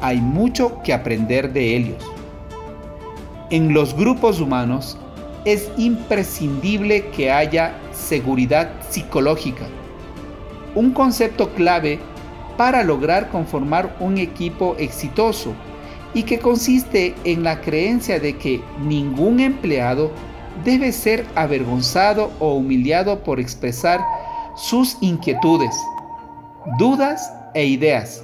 hay 0.00 0.20
mucho 0.20 0.82
que 0.82 0.92
aprender 0.92 1.52
de 1.52 1.76
ellos. 1.76 2.04
En 3.50 3.72
los 3.72 3.96
grupos 3.96 4.40
humanos 4.40 4.98
es 5.44 5.70
imprescindible 5.76 7.06
que 7.10 7.30
haya 7.30 7.78
seguridad 7.92 8.68
psicológica, 8.90 9.64
un 10.74 10.90
concepto 10.90 11.50
clave 11.54 12.00
para 12.56 12.82
lograr 12.82 13.30
conformar 13.30 13.96
un 14.00 14.18
equipo 14.18 14.74
exitoso 14.80 15.54
y 16.14 16.24
que 16.24 16.40
consiste 16.40 17.14
en 17.22 17.44
la 17.44 17.60
creencia 17.60 18.18
de 18.18 18.36
que 18.36 18.60
ningún 18.80 19.38
empleado 19.38 20.10
debe 20.64 20.90
ser 20.90 21.24
avergonzado 21.36 22.32
o 22.40 22.54
humillado 22.54 23.22
por 23.22 23.38
expresar 23.38 24.00
sus 24.56 24.96
inquietudes, 25.00 25.76
dudas 26.78 27.35
e 27.56 27.64
ideas, 27.64 28.22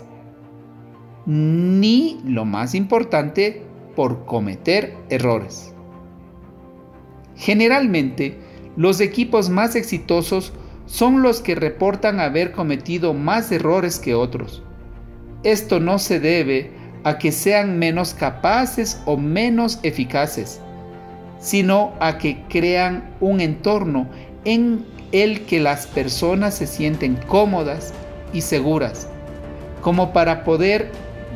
ni, 1.25 2.21
lo 2.23 2.45
más 2.45 2.75
importante, 2.75 3.63
por 3.97 4.27
cometer 4.27 4.95
errores. 5.09 5.75
Generalmente, 7.35 8.37
los 8.77 9.01
equipos 9.01 9.49
más 9.49 9.75
exitosos 9.75 10.53
son 10.85 11.23
los 11.23 11.41
que 11.41 11.55
reportan 11.55 12.21
haber 12.21 12.53
cometido 12.53 13.15
más 13.15 13.51
errores 13.51 13.99
que 13.99 14.15
otros. 14.15 14.63
Esto 15.45 15.81
no 15.81 15.99
se 15.99 16.21
debe 16.21 16.71
a 17.05 17.17
que 17.17 17.33
sean 17.33 17.79
menos 17.79 18.13
capaces 18.13 19.01
o 19.07 19.17
menos 19.17 19.81
eficaces, 19.83 20.61
sino 21.41 21.95
a 22.01 22.19
que 22.19 22.45
crean 22.51 23.17
un 23.21 23.41
entorno 23.41 24.07
en 24.45 24.85
el 25.13 25.47
que 25.47 25.59
las 25.59 25.87
personas 25.87 26.55
se 26.55 26.67
sienten 26.67 27.17
cómodas 27.27 27.95
y 28.33 28.41
seguras, 28.41 29.09
como 29.83 30.13
para 30.13 30.45
poder 30.45 30.91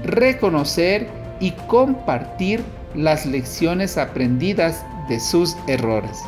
reconocer 0.04 1.08
y 1.40 1.50
compartir 1.50 2.62
las 2.94 3.26
lecciones 3.26 3.98
aprendidas 3.98 4.84
de 5.08 5.20
sus 5.20 5.56
errores. 5.66 6.22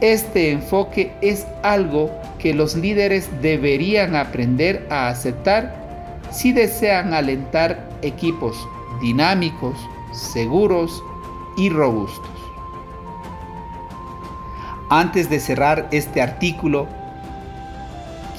Este 0.00 0.50
enfoque 0.50 1.12
es 1.20 1.46
algo 1.62 2.10
que 2.38 2.54
los 2.54 2.74
líderes 2.74 3.28
deberían 3.40 4.16
aprender 4.16 4.86
a 4.90 5.08
aceptar 5.08 5.74
si 6.30 6.52
desean 6.52 7.14
alentar 7.14 7.88
equipos 8.02 8.56
dinámicos, 9.00 9.78
seguros 10.12 11.02
y 11.56 11.68
robustos. 11.70 12.30
Antes 14.90 15.30
de 15.30 15.40
cerrar 15.40 15.88
este 15.92 16.20
artículo, 16.20 16.86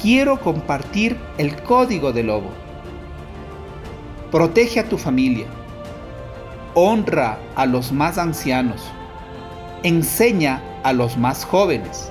quiero 0.03 0.37
compartir 0.41 1.17
el 1.37 1.55
código 1.63 2.11
de 2.11 2.23
lobo 2.23 2.51
Protege 4.33 4.79
a 4.79 4.89
tu 4.89 4.97
familia. 4.97 5.45
Honra 6.73 7.37
a 7.55 7.67
los 7.67 7.91
más 7.91 8.17
ancianos. 8.17 8.81
Enseña 9.83 10.59
a 10.81 10.91
los 10.91 11.17
más 11.17 11.45
jóvenes. 11.45 12.09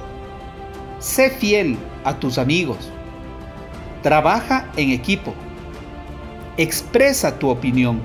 Sé 1.01 1.31
fiel 1.31 1.77
a 2.05 2.15
tus 2.15 2.39
amigos. 2.39 2.93
Trabaja 4.03 4.69
en 4.77 4.91
equipo. 4.91 5.35
Expresa 6.59 7.37
tu 7.41 7.49
opinión. 7.51 8.01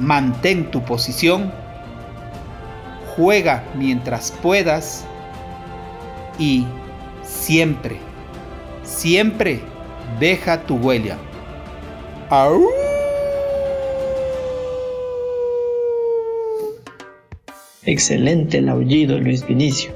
Mantén 0.00 0.68
tu 0.72 0.82
posición. 0.84 1.52
Juega 3.14 3.62
mientras 3.76 4.32
puedas. 4.32 5.04
Y 6.36 6.66
siempre, 7.22 8.00
siempre 8.92 9.60
deja 10.20 10.62
tu 10.62 10.76
huella. 10.76 11.18
Excelente 17.84 18.58
el 18.58 18.68
aullido, 18.68 19.18
Luis 19.18 19.46
Vinicio. 19.46 19.92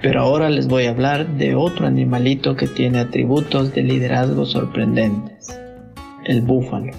Pero 0.00 0.20
ahora 0.20 0.48
les 0.48 0.68
voy 0.68 0.86
a 0.86 0.90
hablar 0.90 1.36
de 1.36 1.54
otro 1.54 1.86
animalito 1.86 2.56
que 2.56 2.66
tiene 2.66 3.00
atributos 3.00 3.74
de 3.74 3.82
liderazgo 3.82 4.46
sorprendentes, 4.46 5.58
el 6.24 6.42
búfalo. 6.42 6.92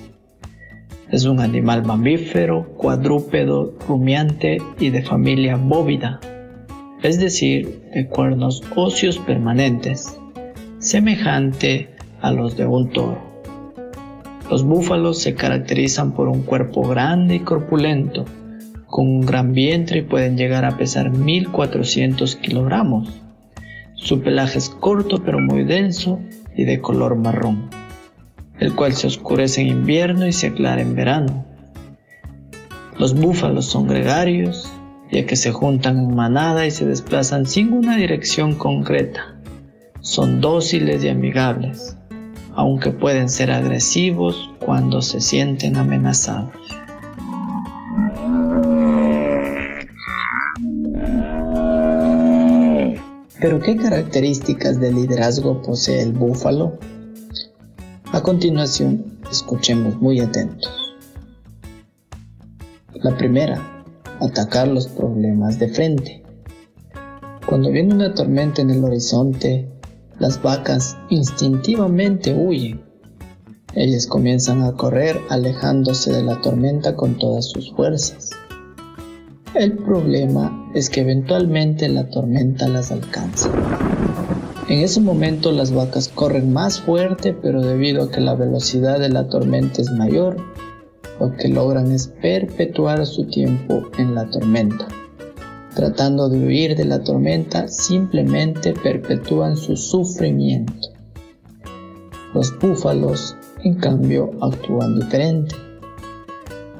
Es 1.09 1.25
un 1.25 1.39
animal 1.39 1.83
mamífero, 1.85 2.67
cuadrúpedo, 2.77 3.73
rumiante 3.87 4.61
y 4.79 4.89
de 4.91 5.03
familia 5.03 5.57
bóvida, 5.57 6.19
es 7.01 7.19
decir, 7.19 7.81
de 7.93 8.07
cuernos 8.07 8.61
óseos 8.75 9.17
permanentes, 9.17 10.20
semejante 10.81 11.89
a 12.21 12.31
los 12.31 12.57
de 12.57 12.65
un 12.65 12.89
toro. 12.89 13.21
Los 14.49 14.63
búfalos 14.63 15.19
se 15.19 15.35
caracterizan 15.35 16.13
por 16.13 16.27
un 16.27 16.41
cuerpo 16.41 16.81
grande 16.87 17.35
y 17.35 17.39
corpulento, 17.39 18.25
con 18.87 19.07
un 19.07 19.21
gran 19.21 19.53
vientre 19.53 19.99
y 19.99 20.01
pueden 20.01 20.37
llegar 20.37 20.65
a 20.65 20.77
pesar 20.77 21.11
1400 21.11 22.35
kilogramos. 22.35 23.21
Su 23.93 24.21
pelaje 24.21 24.57
es 24.57 24.69
corto 24.69 25.23
pero 25.23 25.39
muy 25.39 25.63
denso 25.63 26.19
y 26.57 26.65
de 26.65 26.81
color 26.81 27.15
marrón, 27.15 27.69
el 28.59 28.73
cual 28.73 28.93
se 28.93 29.05
oscurece 29.05 29.61
en 29.61 29.67
invierno 29.67 30.25
y 30.25 30.33
se 30.33 30.47
aclara 30.47 30.81
en 30.81 30.95
verano. 30.95 31.45
Los 32.97 33.13
búfalos 33.13 33.67
son 33.67 33.87
gregarios, 33.87 34.67
ya 35.11 35.27
que 35.27 35.35
se 35.35 35.51
juntan 35.51 35.99
en 35.99 36.15
manada 36.15 36.65
y 36.65 36.71
se 36.71 36.87
desplazan 36.87 37.45
sin 37.45 37.71
una 37.71 37.97
dirección 37.97 38.55
concreta. 38.55 39.40
Son 40.01 40.41
dóciles 40.41 41.03
y 41.03 41.09
amigables 41.09 41.95
aunque 42.55 42.91
pueden 42.91 43.29
ser 43.29 43.51
agresivos 43.51 44.49
cuando 44.59 45.01
se 45.01 45.21
sienten 45.21 45.77
amenazados. 45.77 46.51
Pero 53.39 53.59
¿qué 53.59 53.75
características 53.75 54.79
de 54.79 54.91
liderazgo 54.91 55.61
posee 55.61 56.03
el 56.03 56.13
búfalo? 56.13 56.77
A 58.11 58.21
continuación, 58.21 59.19
escuchemos 59.31 59.99
muy 59.99 60.19
atentos. 60.19 60.95
La 62.93 63.17
primera, 63.17 63.83
atacar 64.19 64.67
los 64.67 64.87
problemas 64.87 65.57
de 65.57 65.69
frente. 65.69 66.23
Cuando 67.47 67.71
viene 67.71 67.95
una 67.95 68.13
tormenta 68.13 68.61
en 68.61 68.69
el 68.69 68.83
horizonte, 68.83 69.67
las 70.21 70.39
vacas 70.39 70.95
instintivamente 71.09 72.31
huyen. 72.31 72.79
Ellas 73.73 74.05
comienzan 74.05 74.61
a 74.61 74.73
correr 74.73 75.19
alejándose 75.29 76.13
de 76.13 76.21
la 76.21 76.39
tormenta 76.41 76.95
con 76.95 77.17
todas 77.17 77.49
sus 77.49 77.71
fuerzas. 77.73 78.29
El 79.55 79.79
problema 79.79 80.69
es 80.75 80.91
que 80.91 81.01
eventualmente 81.01 81.89
la 81.89 82.07
tormenta 82.11 82.67
las 82.67 82.91
alcanza. 82.91 83.49
En 84.69 84.81
ese 84.81 85.01
momento 85.01 85.51
las 85.51 85.73
vacas 85.73 86.07
corren 86.07 86.53
más 86.53 86.79
fuerte, 86.79 87.33
pero 87.33 87.61
debido 87.63 88.03
a 88.03 88.11
que 88.11 88.21
la 88.21 88.35
velocidad 88.35 88.99
de 88.99 89.09
la 89.09 89.27
tormenta 89.27 89.81
es 89.81 89.89
mayor, 89.89 90.37
lo 91.19 91.35
que 91.35 91.47
logran 91.47 91.91
es 91.91 92.07
perpetuar 92.21 93.07
su 93.07 93.25
tiempo 93.25 93.89
en 93.97 94.13
la 94.13 94.29
tormenta. 94.29 94.87
Tratando 95.75 96.27
de 96.27 96.45
huir 96.45 96.75
de 96.75 96.83
la 96.83 97.01
tormenta, 97.01 97.67
simplemente 97.69 98.73
perpetúan 98.73 99.55
su 99.55 99.77
sufrimiento. 99.77 100.89
Los 102.33 102.57
búfalos, 102.59 103.37
en 103.63 103.75
cambio, 103.75 104.31
actúan 104.41 104.99
diferente. 104.99 105.55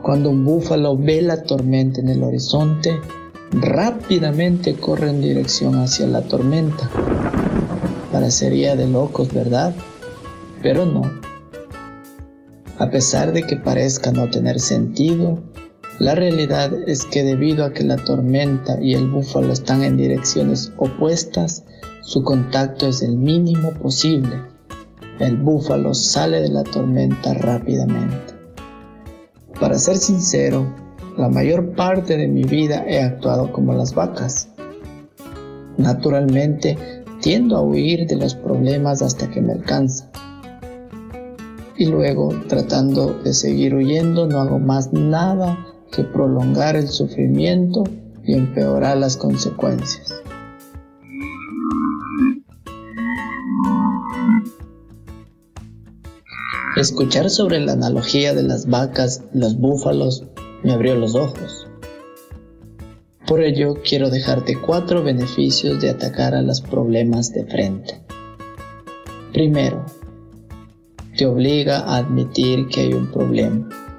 Cuando 0.02 0.30
un 0.30 0.44
búfalo 0.44 0.98
ve 0.98 1.22
la 1.22 1.44
tormenta 1.44 2.02
en 2.02 2.10
el 2.10 2.22
horizonte, 2.22 3.00
rápidamente 3.52 4.76
corre 4.76 5.10
en 5.10 5.22
dirección 5.22 5.76
hacia 5.76 6.08
la 6.08 6.24
tormenta. 6.24 6.90
Parecería 8.12 8.76
de 8.76 8.88
locos, 8.88 9.34
¿verdad? 9.34 9.74
Pero 10.62 10.86
no. 10.86 11.04
A 12.78 12.90
pesar 12.90 13.32
de 13.32 13.44
que 13.44 13.56
parezca 13.56 14.12
no 14.12 14.30
tener 14.30 14.60
sentido, 14.60 15.40
la 16.02 16.16
realidad 16.16 16.74
es 16.88 17.06
que 17.06 17.24
debido 17.24 17.64
a 17.64 17.74
que 17.74 17.84
la 17.84 17.96
tormenta 17.96 18.82
y 18.82 18.96
el 18.96 19.08
búfalo 19.08 19.54
están 19.54 19.84
en 19.84 19.98
direcciones 19.98 20.74
opuestas, 20.78 21.64
su 22.02 22.24
contacto 22.24 22.88
es 22.88 23.04
el 23.04 23.18
mínimo 23.18 23.70
posible. 23.74 24.42
El 25.20 25.38
búfalo 25.38 25.94
sale 25.94 26.42
de 26.42 26.50
la 26.50 26.64
tormenta 26.64 27.36
rápidamente. 27.36 28.34
Para 29.60 29.78
ser 29.78 29.98
sincero, 29.98 30.66
la 31.20 31.30
mayor 31.30 31.76
parte 31.76 32.18
de 32.18 32.28
mi 32.28 32.46
vida 32.46 32.84
he 32.88 33.04
actuado 33.04 33.52
como 33.52 33.74
las 33.74 33.94
vacas. 33.94 34.50
Naturalmente, 35.78 37.04
tiendo 37.22 37.58
a 37.58 37.62
huir 37.62 38.08
de 38.08 38.16
los 38.16 38.34
problemas 38.34 39.04
hasta 39.04 39.30
que 39.30 39.40
me 39.40 39.54
alcanza. 39.54 40.10
Y 41.78 41.86
luego, 41.86 42.30
tratando 42.48 43.14
de 43.24 43.36
seguir 43.36 43.76
huyendo, 43.76 44.26
no 44.26 44.40
hago 44.40 44.58
más 44.58 44.94
nada 44.94 45.68
que 45.92 46.04
prolongar 46.04 46.76
el 46.76 46.88
sufrimiento 46.88 47.84
y 48.24 48.34
empeorar 48.34 48.98
las 48.98 49.18
consecuencias. 49.18 50.22
Escuchar 56.78 57.30
sobre 57.30 57.60
la 57.60 57.74
analogía 57.74 58.34
de 58.34 58.44
las 58.44 58.68
vacas 58.68 59.24
y 59.34 59.40
los 59.40 59.58
búfalos 59.58 60.24
me 60.64 60.72
abrió 60.72 60.96
los 60.96 61.16
ojos. 61.16 61.68
Por 63.28 63.42
ello 63.42 63.76
quiero 63.88 64.10
dejarte 64.10 64.56
cuatro 64.56 65.04
beneficios 65.04 65.82
de 65.82 65.90
atacar 65.90 66.34
a 66.34 66.42
los 66.42 66.62
problemas 66.62 67.32
de 67.34 67.46
frente. 67.46 68.02
Primero, 69.32 69.86
te 71.18 71.26
obliga 71.26 71.80
a 71.80 71.98
admitir 71.98 72.68
que 72.68 72.82
hay 72.82 72.94
un 72.94 73.12
problema. 73.12 73.91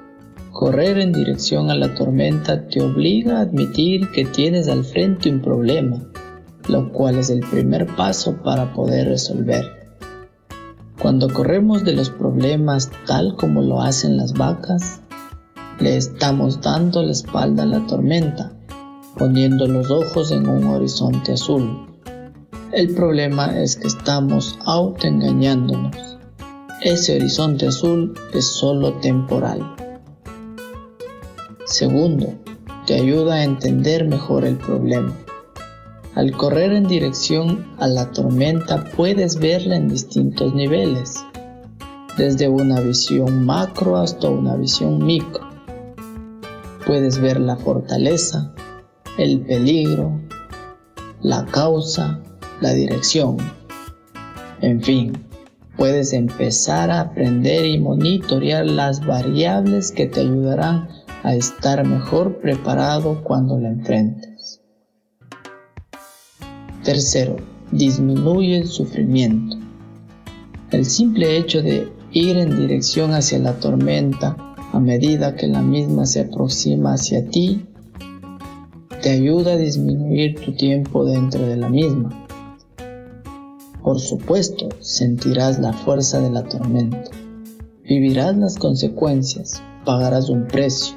Correr 0.53 0.99
en 0.99 1.11
dirección 1.11 1.71
a 1.71 1.75
la 1.75 1.95
tormenta 1.95 2.67
te 2.67 2.79
obliga 2.79 3.39
a 3.39 3.41
admitir 3.41 4.11
que 4.11 4.23
tienes 4.23 4.67
al 4.67 4.85
frente 4.85 5.31
un 5.31 5.41
problema, 5.41 5.97
lo 6.69 6.93
cual 6.93 7.17
es 7.17 7.31
el 7.31 7.39
primer 7.39 7.87
paso 7.95 8.37
para 8.43 8.71
poder 8.71 9.07
resolver. 9.07 9.97
Cuando 11.01 11.27
corremos 11.27 11.83
de 11.83 11.93
los 11.93 12.11
problemas 12.11 12.91
tal 13.07 13.35
como 13.35 13.63
lo 13.63 13.81
hacen 13.81 14.15
las 14.15 14.33
vacas, 14.33 15.01
le 15.79 15.97
estamos 15.97 16.61
dando 16.61 17.01
la 17.01 17.13
espalda 17.13 17.63
a 17.63 17.65
la 17.65 17.87
tormenta, 17.87 18.53
poniendo 19.17 19.67
los 19.67 19.89
ojos 19.89 20.31
en 20.31 20.47
un 20.47 20.65
horizonte 20.65 21.31
azul. 21.31 21.87
El 22.71 22.93
problema 22.93 23.59
es 23.59 23.75
que 23.75 23.87
estamos 23.87 24.59
autoengañándonos. 24.65 25.97
Ese 26.83 27.15
horizonte 27.15 27.67
azul 27.67 28.13
es 28.35 28.45
solo 28.45 28.93
temporal. 28.99 29.92
Segundo, 31.73 32.35
te 32.85 32.93
ayuda 32.93 33.33
a 33.33 33.43
entender 33.43 34.07
mejor 34.07 34.45
el 34.45 34.57
problema. 34.57 35.11
Al 36.13 36.31
correr 36.31 36.71
en 36.71 36.83
dirección 36.83 37.65
a 37.79 37.87
la 37.87 38.11
tormenta 38.11 38.83
puedes 38.95 39.39
verla 39.39 39.77
en 39.77 39.89
distintos 39.89 40.53
niveles, 40.53 41.25
desde 42.15 42.47
una 42.47 42.79
visión 42.79 43.43
macro 43.47 43.97
hasta 43.97 44.29
una 44.29 44.55
visión 44.55 45.03
micro. 45.03 45.49
Puedes 46.85 47.17
ver 47.17 47.39
la 47.39 47.55
fortaleza, 47.55 48.53
el 49.17 49.39
peligro, 49.39 50.21
la 51.23 51.43
causa, 51.45 52.19
la 52.61 52.71
dirección. 52.73 53.37
En 54.61 54.79
fin, 54.83 55.25
puedes 55.75 56.13
empezar 56.13 56.91
a 56.91 56.99
aprender 56.99 57.65
y 57.65 57.79
monitorear 57.79 58.63
las 58.63 59.03
variables 59.03 59.91
que 59.91 60.05
te 60.05 60.19
ayudarán 60.19 60.87
a 61.23 61.35
estar 61.35 61.85
mejor 61.87 62.39
preparado 62.39 63.23
cuando 63.23 63.57
la 63.57 63.69
enfrentes. 63.69 64.61
Tercero, 66.83 67.37
disminuye 67.71 68.57
el 68.57 68.67
sufrimiento. 68.67 69.57
El 70.71 70.85
simple 70.85 71.37
hecho 71.37 71.61
de 71.61 71.91
ir 72.11 72.37
en 72.37 72.57
dirección 72.57 73.13
hacia 73.13 73.39
la 73.39 73.53
tormenta 73.53 74.35
a 74.73 74.79
medida 74.79 75.35
que 75.35 75.47
la 75.47 75.61
misma 75.61 76.05
se 76.05 76.21
aproxima 76.21 76.93
hacia 76.93 77.29
ti, 77.29 77.65
te 79.01 79.11
ayuda 79.11 79.53
a 79.53 79.57
disminuir 79.57 80.39
tu 80.43 80.53
tiempo 80.53 81.05
dentro 81.05 81.45
de 81.45 81.57
la 81.57 81.69
misma. 81.69 82.27
Por 83.83 83.99
supuesto, 83.99 84.69
sentirás 84.79 85.59
la 85.59 85.73
fuerza 85.73 86.21
de 86.21 86.31
la 86.31 86.43
tormenta, 86.43 87.11
vivirás 87.83 88.35
las 88.35 88.57
consecuencias, 88.57 89.61
pagarás 89.85 90.29
un 90.29 90.47
precio, 90.47 90.95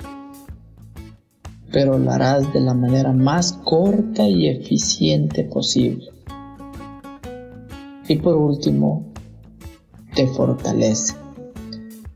pero 1.76 1.98
lo 1.98 2.10
harás 2.10 2.54
de 2.54 2.60
la 2.60 2.72
manera 2.72 3.12
más 3.12 3.52
corta 3.52 4.26
y 4.26 4.48
eficiente 4.48 5.44
posible. 5.44 6.06
Y 8.08 8.16
por 8.16 8.34
último, 8.34 9.12
te 10.14 10.26
fortalece. 10.26 11.12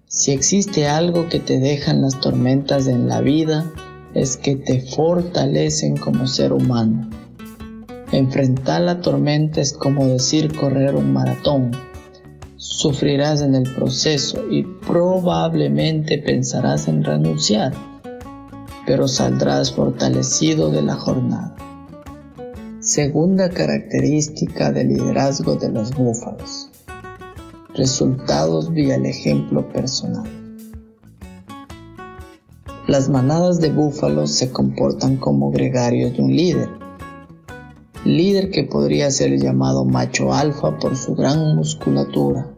Si 0.06 0.32
existe 0.32 0.88
algo 0.88 1.28
que 1.28 1.40
te 1.40 1.60
dejan 1.60 2.00
las 2.00 2.18
tormentas 2.20 2.86
en 2.86 3.06
la 3.06 3.20
vida, 3.20 3.70
es 4.14 4.38
que 4.38 4.56
te 4.56 4.80
fortalecen 4.80 5.98
como 5.98 6.26
ser 6.26 6.54
humano. 6.54 7.10
Enfrentar 8.12 8.80
la 8.80 9.02
tormenta 9.02 9.60
es 9.60 9.74
como 9.74 10.06
decir 10.06 10.56
correr 10.56 10.94
un 10.94 11.12
maratón. 11.12 11.72
Sufrirás 12.56 13.42
en 13.42 13.54
el 13.54 13.64
proceso 13.74 14.42
y 14.50 14.62
probablemente 14.62 16.16
pensarás 16.16 16.88
en 16.88 17.04
renunciar 17.04 17.74
pero 18.90 19.06
saldrás 19.06 19.72
fortalecido 19.72 20.68
de 20.68 20.82
la 20.82 20.96
jornada. 20.96 21.54
Segunda 22.80 23.48
característica 23.48 24.72
del 24.72 24.88
liderazgo 24.88 25.54
de 25.54 25.68
los 25.68 25.94
búfalos. 25.94 26.70
Resultados 27.72 28.72
vía 28.72 28.96
el 28.96 29.06
ejemplo 29.06 29.68
personal. 29.68 30.28
Las 32.88 33.08
manadas 33.08 33.60
de 33.60 33.70
búfalos 33.70 34.32
se 34.32 34.50
comportan 34.50 35.18
como 35.18 35.52
gregarios 35.52 36.16
de 36.16 36.22
un 36.24 36.34
líder. 36.34 36.70
Líder 38.04 38.50
que 38.50 38.64
podría 38.64 39.12
ser 39.12 39.38
llamado 39.38 39.84
macho 39.84 40.34
alfa 40.34 40.80
por 40.80 40.96
su 40.96 41.14
gran 41.14 41.54
musculatura 41.54 42.48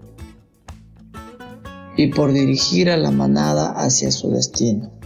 y 1.99 2.07
por 2.07 2.33
dirigir 2.33 2.88
a 2.88 2.97
la 2.97 3.11
manada 3.11 3.73
hacia 3.73 4.11
su 4.11 4.31
destino. 4.31 5.02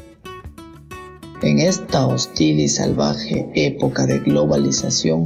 En 1.43 1.59
esta 1.59 2.07
hostil 2.07 2.61
y 2.61 2.69
salvaje 2.69 3.51
época 3.55 4.07
de 4.07 4.21
globalización, 4.21 5.25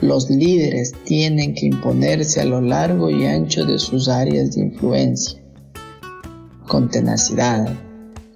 los 0.00 0.30
líderes 0.30 0.92
tienen 1.04 1.54
que 1.54 1.66
imponerse 1.66 2.40
a 2.40 2.44
lo 2.44 2.60
largo 2.60 3.10
y 3.10 3.26
ancho 3.26 3.64
de 3.64 3.80
sus 3.80 4.08
áreas 4.08 4.54
de 4.54 4.62
influencia, 4.62 5.42
con 6.68 6.88
tenacidad, 6.88 7.76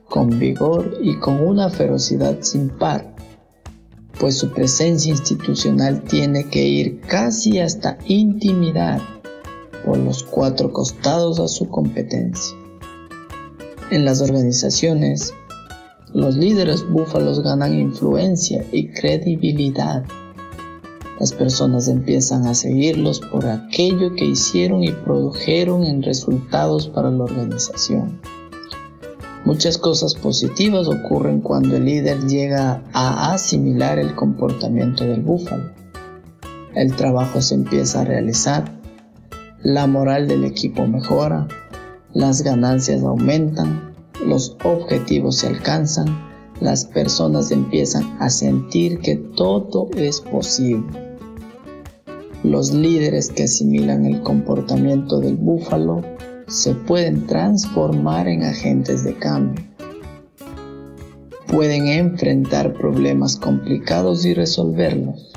con 0.09 0.41
vigor 0.41 0.99
y 1.01 1.17
con 1.21 1.41
una 1.41 1.71
ferocidad 1.71 2.39
sin 2.41 2.71
par. 2.71 3.15
pues 4.19 4.39
su 4.39 4.51
presencia 4.51 5.11
institucional 5.11 6.03
tiene 6.03 6.49
que 6.49 6.67
ir 6.67 7.01
casi 7.03 7.61
hasta 7.61 7.99
intimidar 8.07 9.01
por 9.85 9.99
los 9.99 10.25
cuatro 10.25 10.73
costados 10.73 11.39
a 11.39 11.47
su 11.49 11.69
competencia. 11.69 12.57
En 13.91 14.07
las 14.07 14.23
organizaciones, 14.23 15.35
los 16.17 16.35
líderes 16.35 16.89
búfalos 16.89 17.41
ganan 17.43 17.79
influencia 17.79 18.65
y 18.73 18.89
credibilidad. 18.89 20.03
Las 21.21 21.35
personas 21.35 21.89
empiezan 21.89 22.47
a 22.47 22.55
seguirlos 22.55 23.21
por 23.21 23.45
aquello 23.45 24.15
que 24.15 24.25
hicieron 24.25 24.83
y 24.83 24.93
produjeron 24.93 25.85
en 25.85 26.03
resultados 26.03 26.89
para 26.89 27.11
la 27.11 27.25
organización. 27.25 28.19
Muchas 29.45 29.77
cosas 29.77 30.15
positivas 30.15 30.89
ocurren 30.89 31.43
cuando 31.43 31.77
el 31.77 31.85
líder 31.85 32.27
llega 32.27 32.83
a 32.95 33.35
asimilar 33.35 33.99
el 33.99 34.15
comportamiento 34.15 35.05
del 35.05 35.21
búfalo. 35.21 35.71
El 36.75 36.97
trabajo 36.97 37.43
se 37.43 37.57
empieza 37.57 38.01
a 38.01 38.05
realizar, 38.07 38.65
la 39.63 39.87
moral 39.87 40.29
del 40.29 40.45
equipo 40.45 40.87
mejora, 40.87 41.47
las 42.15 42.41
ganancias 42.41 43.03
aumentan, 43.03 43.96
los 44.25 44.57
objetivos 44.65 45.37
se 45.37 45.49
alcanzan, 45.49 46.07
las 46.61 46.85
personas 46.87 47.51
empiezan 47.51 48.17
a 48.21 48.31
sentir 48.31 49.01
que 49.01 49.17
todo 49.17 49.89
es 49.97 50.21
posible. 50.21 51.07
Los 52.43 52.73
líderes 52.73 53.31
que 53.31 53.45
asimilan 53.45 54.07
el 54.07 54.23
comportamiento 54.23 55.21
del 55.21 55.37
búfalo 55.37 56.03
se 56.47 56.75
pueden 56.75 57.27
transformar 57.27 58.29
en 58.29 58.45
agentes 58.45 59.05
de 59.05 59.15
cambio. 59.19 59.65
Pueden 61.49 61.89
enfrentar 61.89 62.73
problemas 62.75 63.37
complicados 63.37 64.25
y 64.25 64.35
resolverlos. 64.35 65.33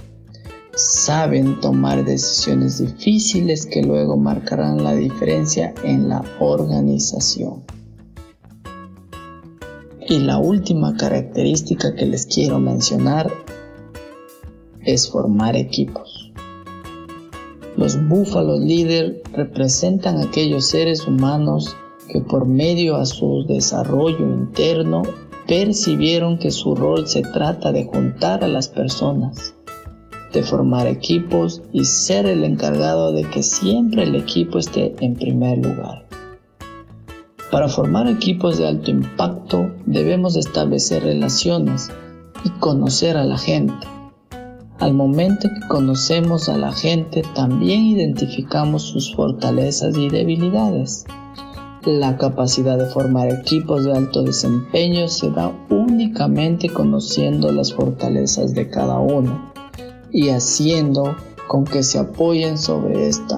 Saben 0.76 1.60
tomar 1.60 2.06
decisiones 2.06 2.80
difíciles 2.80 3.66
que 3.66 3.82
luego 3.82 4.16
marcarán 4.16 4.84
la 4.84 4.94
diferencia 4.94 5.74
en 5.84 6.10
la 6.10 6.24
organización. 6.40 7.64
Y 10.10 10.18
la 10.18 10.40
última 10.40 10.98
característica 10.98 11.94
que 11.94 12.08
les 12.08 12.26
quiero 12.26 12.60
mencionar 12.60 13.32
es 14.82 15.08
formar 15.08 15.56
equipos. 15.56 16.32
Los 17.78 17.96
búfalos 18.10 18.60
líder 18.60 19.22
representan 19.34 20.20
aquellos 20.20 20.66
seres 20.66 21.06
humanos 21.06 21.76
que 22.12 22.22
por 22.22 22.48
medio 22.48 22.96
a 22.96 23.06
su 23.06 23.46
desarrollo 23.48 24.26
interno 24.26 25.04
percibieron 25.48 26.40
que 26.40 26.50
su 26.50 26.74
rol 26.74 27.08
se 27.08 27.22
trata 27.22 27.72
de 27.72 27.86
juntar 27.86 28.44
a 28.44 28.48
las 28.48 28.68
personas, 28.68 29.54
de 30.34 30.42
formar 30.42 30.88
equipos 30.88 31.62
y 31.72 31.86
ser 31.86 32.26
el 32.26 32.44
encargado 32.46 33.12
de 33.12 33.26
que 33.30 33.44
siempre 33.44 34.02
el 34.02 34.16
equipo 34.16 34.58
esté 34.58 34.96
en 35.02 35.14
primer 35.14 35.60
lugar. 35.60 36.09
Para 37.52 37.68
formar 37.68 38.08
equipos 38.08 38.58
de 38.58 38.68
alto 38.68 38.92
impacto 38.92 39.72
debemos 39.86 40.36
establecer 40.36 41.04
relaciones 41.04 41.90
y 42.44 42.50
conocer 42.60 43.18
a 43.18 43.24
la 43.24 43.38
gente 43.38 43.88
al 44.80 44.94
momento 44.94 45.50
que 45.50 45.68
conocemos 45.68 46.48
a 46.48 46.58
la 46.58 46.72
gente, 46.72 47.22
también 47.36 47.82
identificamos 47.82 48.84
sus 48.84 49.14
fortalezas 49.14 49.98
y 49.98 50.08
debilidades. 50.08 51.06
La 51.84 52.16
capacidad 52.16 52.78
de 52.78 52.86
formar 52.86 53.30
equipos 53.30 53.84
de 53.84 53.92
alto 53.92 54.24
desempeño 54.24 55.10
se 55.10 55.32
da 55.32 55.52
únicamente 55.70 56.70
conociendo 56.70 57.52
las 57.52 57.74
fortalezas 57.74 58.54
de 58.54 58.70
cada 58.70 59.00
uno 59.00 59.52
y 60.14 60.30
haciendo 60.30 61.14
con 61.50 61.66
que 61.66 61.84
se 61.84 62.00
apoyen 62.00 62.58
sobre 62.58 63.10
esta. 63.10 63.38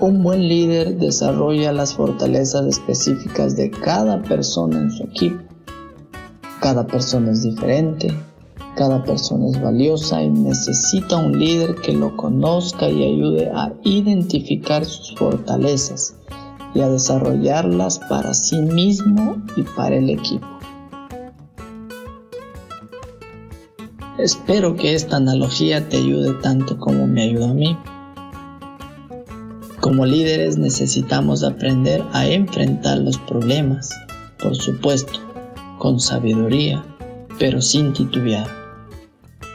Un 0.00 0.22
buen 0.22 0.48
líder 0.48 0.96
desarrolla 0.96 1.74
las 1.74 1.92
fortalezas 1.92 2.64
específicas 2.64 3.54
de 3.54 3.70
cada 3.70 4.22
persona 4.22 4.78
en 4.78 4.90
su 4.90 5.02
equipo. 5.02 5.42
Cada 6.62 6.86
persona 6.86 7.32
es 7.32 7.42
diferente, 7.42 8.08
cada 8.76 9.04
persona 9.04 9.50
es 9.50 9.60
valiosa 9.60 10.22
y 10.22 10.30
necesita 10.30 11.18
un 11.18 11.38
líder 11.38 11.74
que 11.82 11.92
lo 11.92 12.16
conozca 12.16 12.88
y 12.88 13.04
ayude 13.04 13.50
a 13.54 13.74
identificar 13.84 14.86
sus 14.86 15.14
fortalezas 15.16 16.14
y 16.74 16.80
a 16.80 16.88
desarrollarlas 16.88 17.98
para 17.98 18.32
sí 18.32 18.56
mismo 18.56 19.36
y 19.54 19.64
para 19.64 19.96
el 19.96 20.08
equipo. 20.08 20.46
Espero 24.16 24.76
que 24.76 24.94
esta 24.94 25.16
analogía 25.16 25.86
te 25.90 25.98
ayude 25.98 26.32
tanto 26.40 26.78
como 26.78 27.06
me 27.06 27.24
ayuda 27.24 27.50
a 27.50 27.54
mí. 27.54 27.76
Como 29.80 30.04
líderes 30.04 30.58
necesitamos 30.58 31.42
aprender 31.42 32.04
a 32.12 32.26
enfrentar 32.26 32.98
los 32.98 33.16
problemas, 33.16 33.90
por 34.38 34.54
supuesto, 34.54 35.18
con 35.78 35.98
sabiduría, 35.98 36.84
pero 37.38 37.62
sin 37.62 37.94
titubear. 37.94 38.46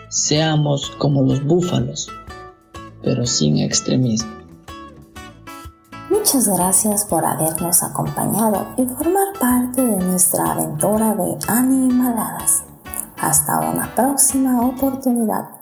Seamos 0.10 0.92
como 0.98 1.22
los 1.22 1.46
búfalos, 1.46 2.10
pero 3.04 3.28
sin 3.28 3.60
extremismo. 3.60 4.32
Muchas 6.10 6.48
gracias 6.48 7.06
por 7.06 7.24
habernos 7.24 7.84
acompañado 7.84 8.66
y 8.78 8.86
formar 8.86 9.28
parte 9.40 9.86
de 9.86 9.98
nuestra 9.98 10.54
aventura 10.54 11.14
de 11.14 11.38
animaladas. 11.48 12.64
Hasta 13.22 13.60
una 13.60 13.94
próxima 13.94 14.66
oportunidad. 14.66 15.55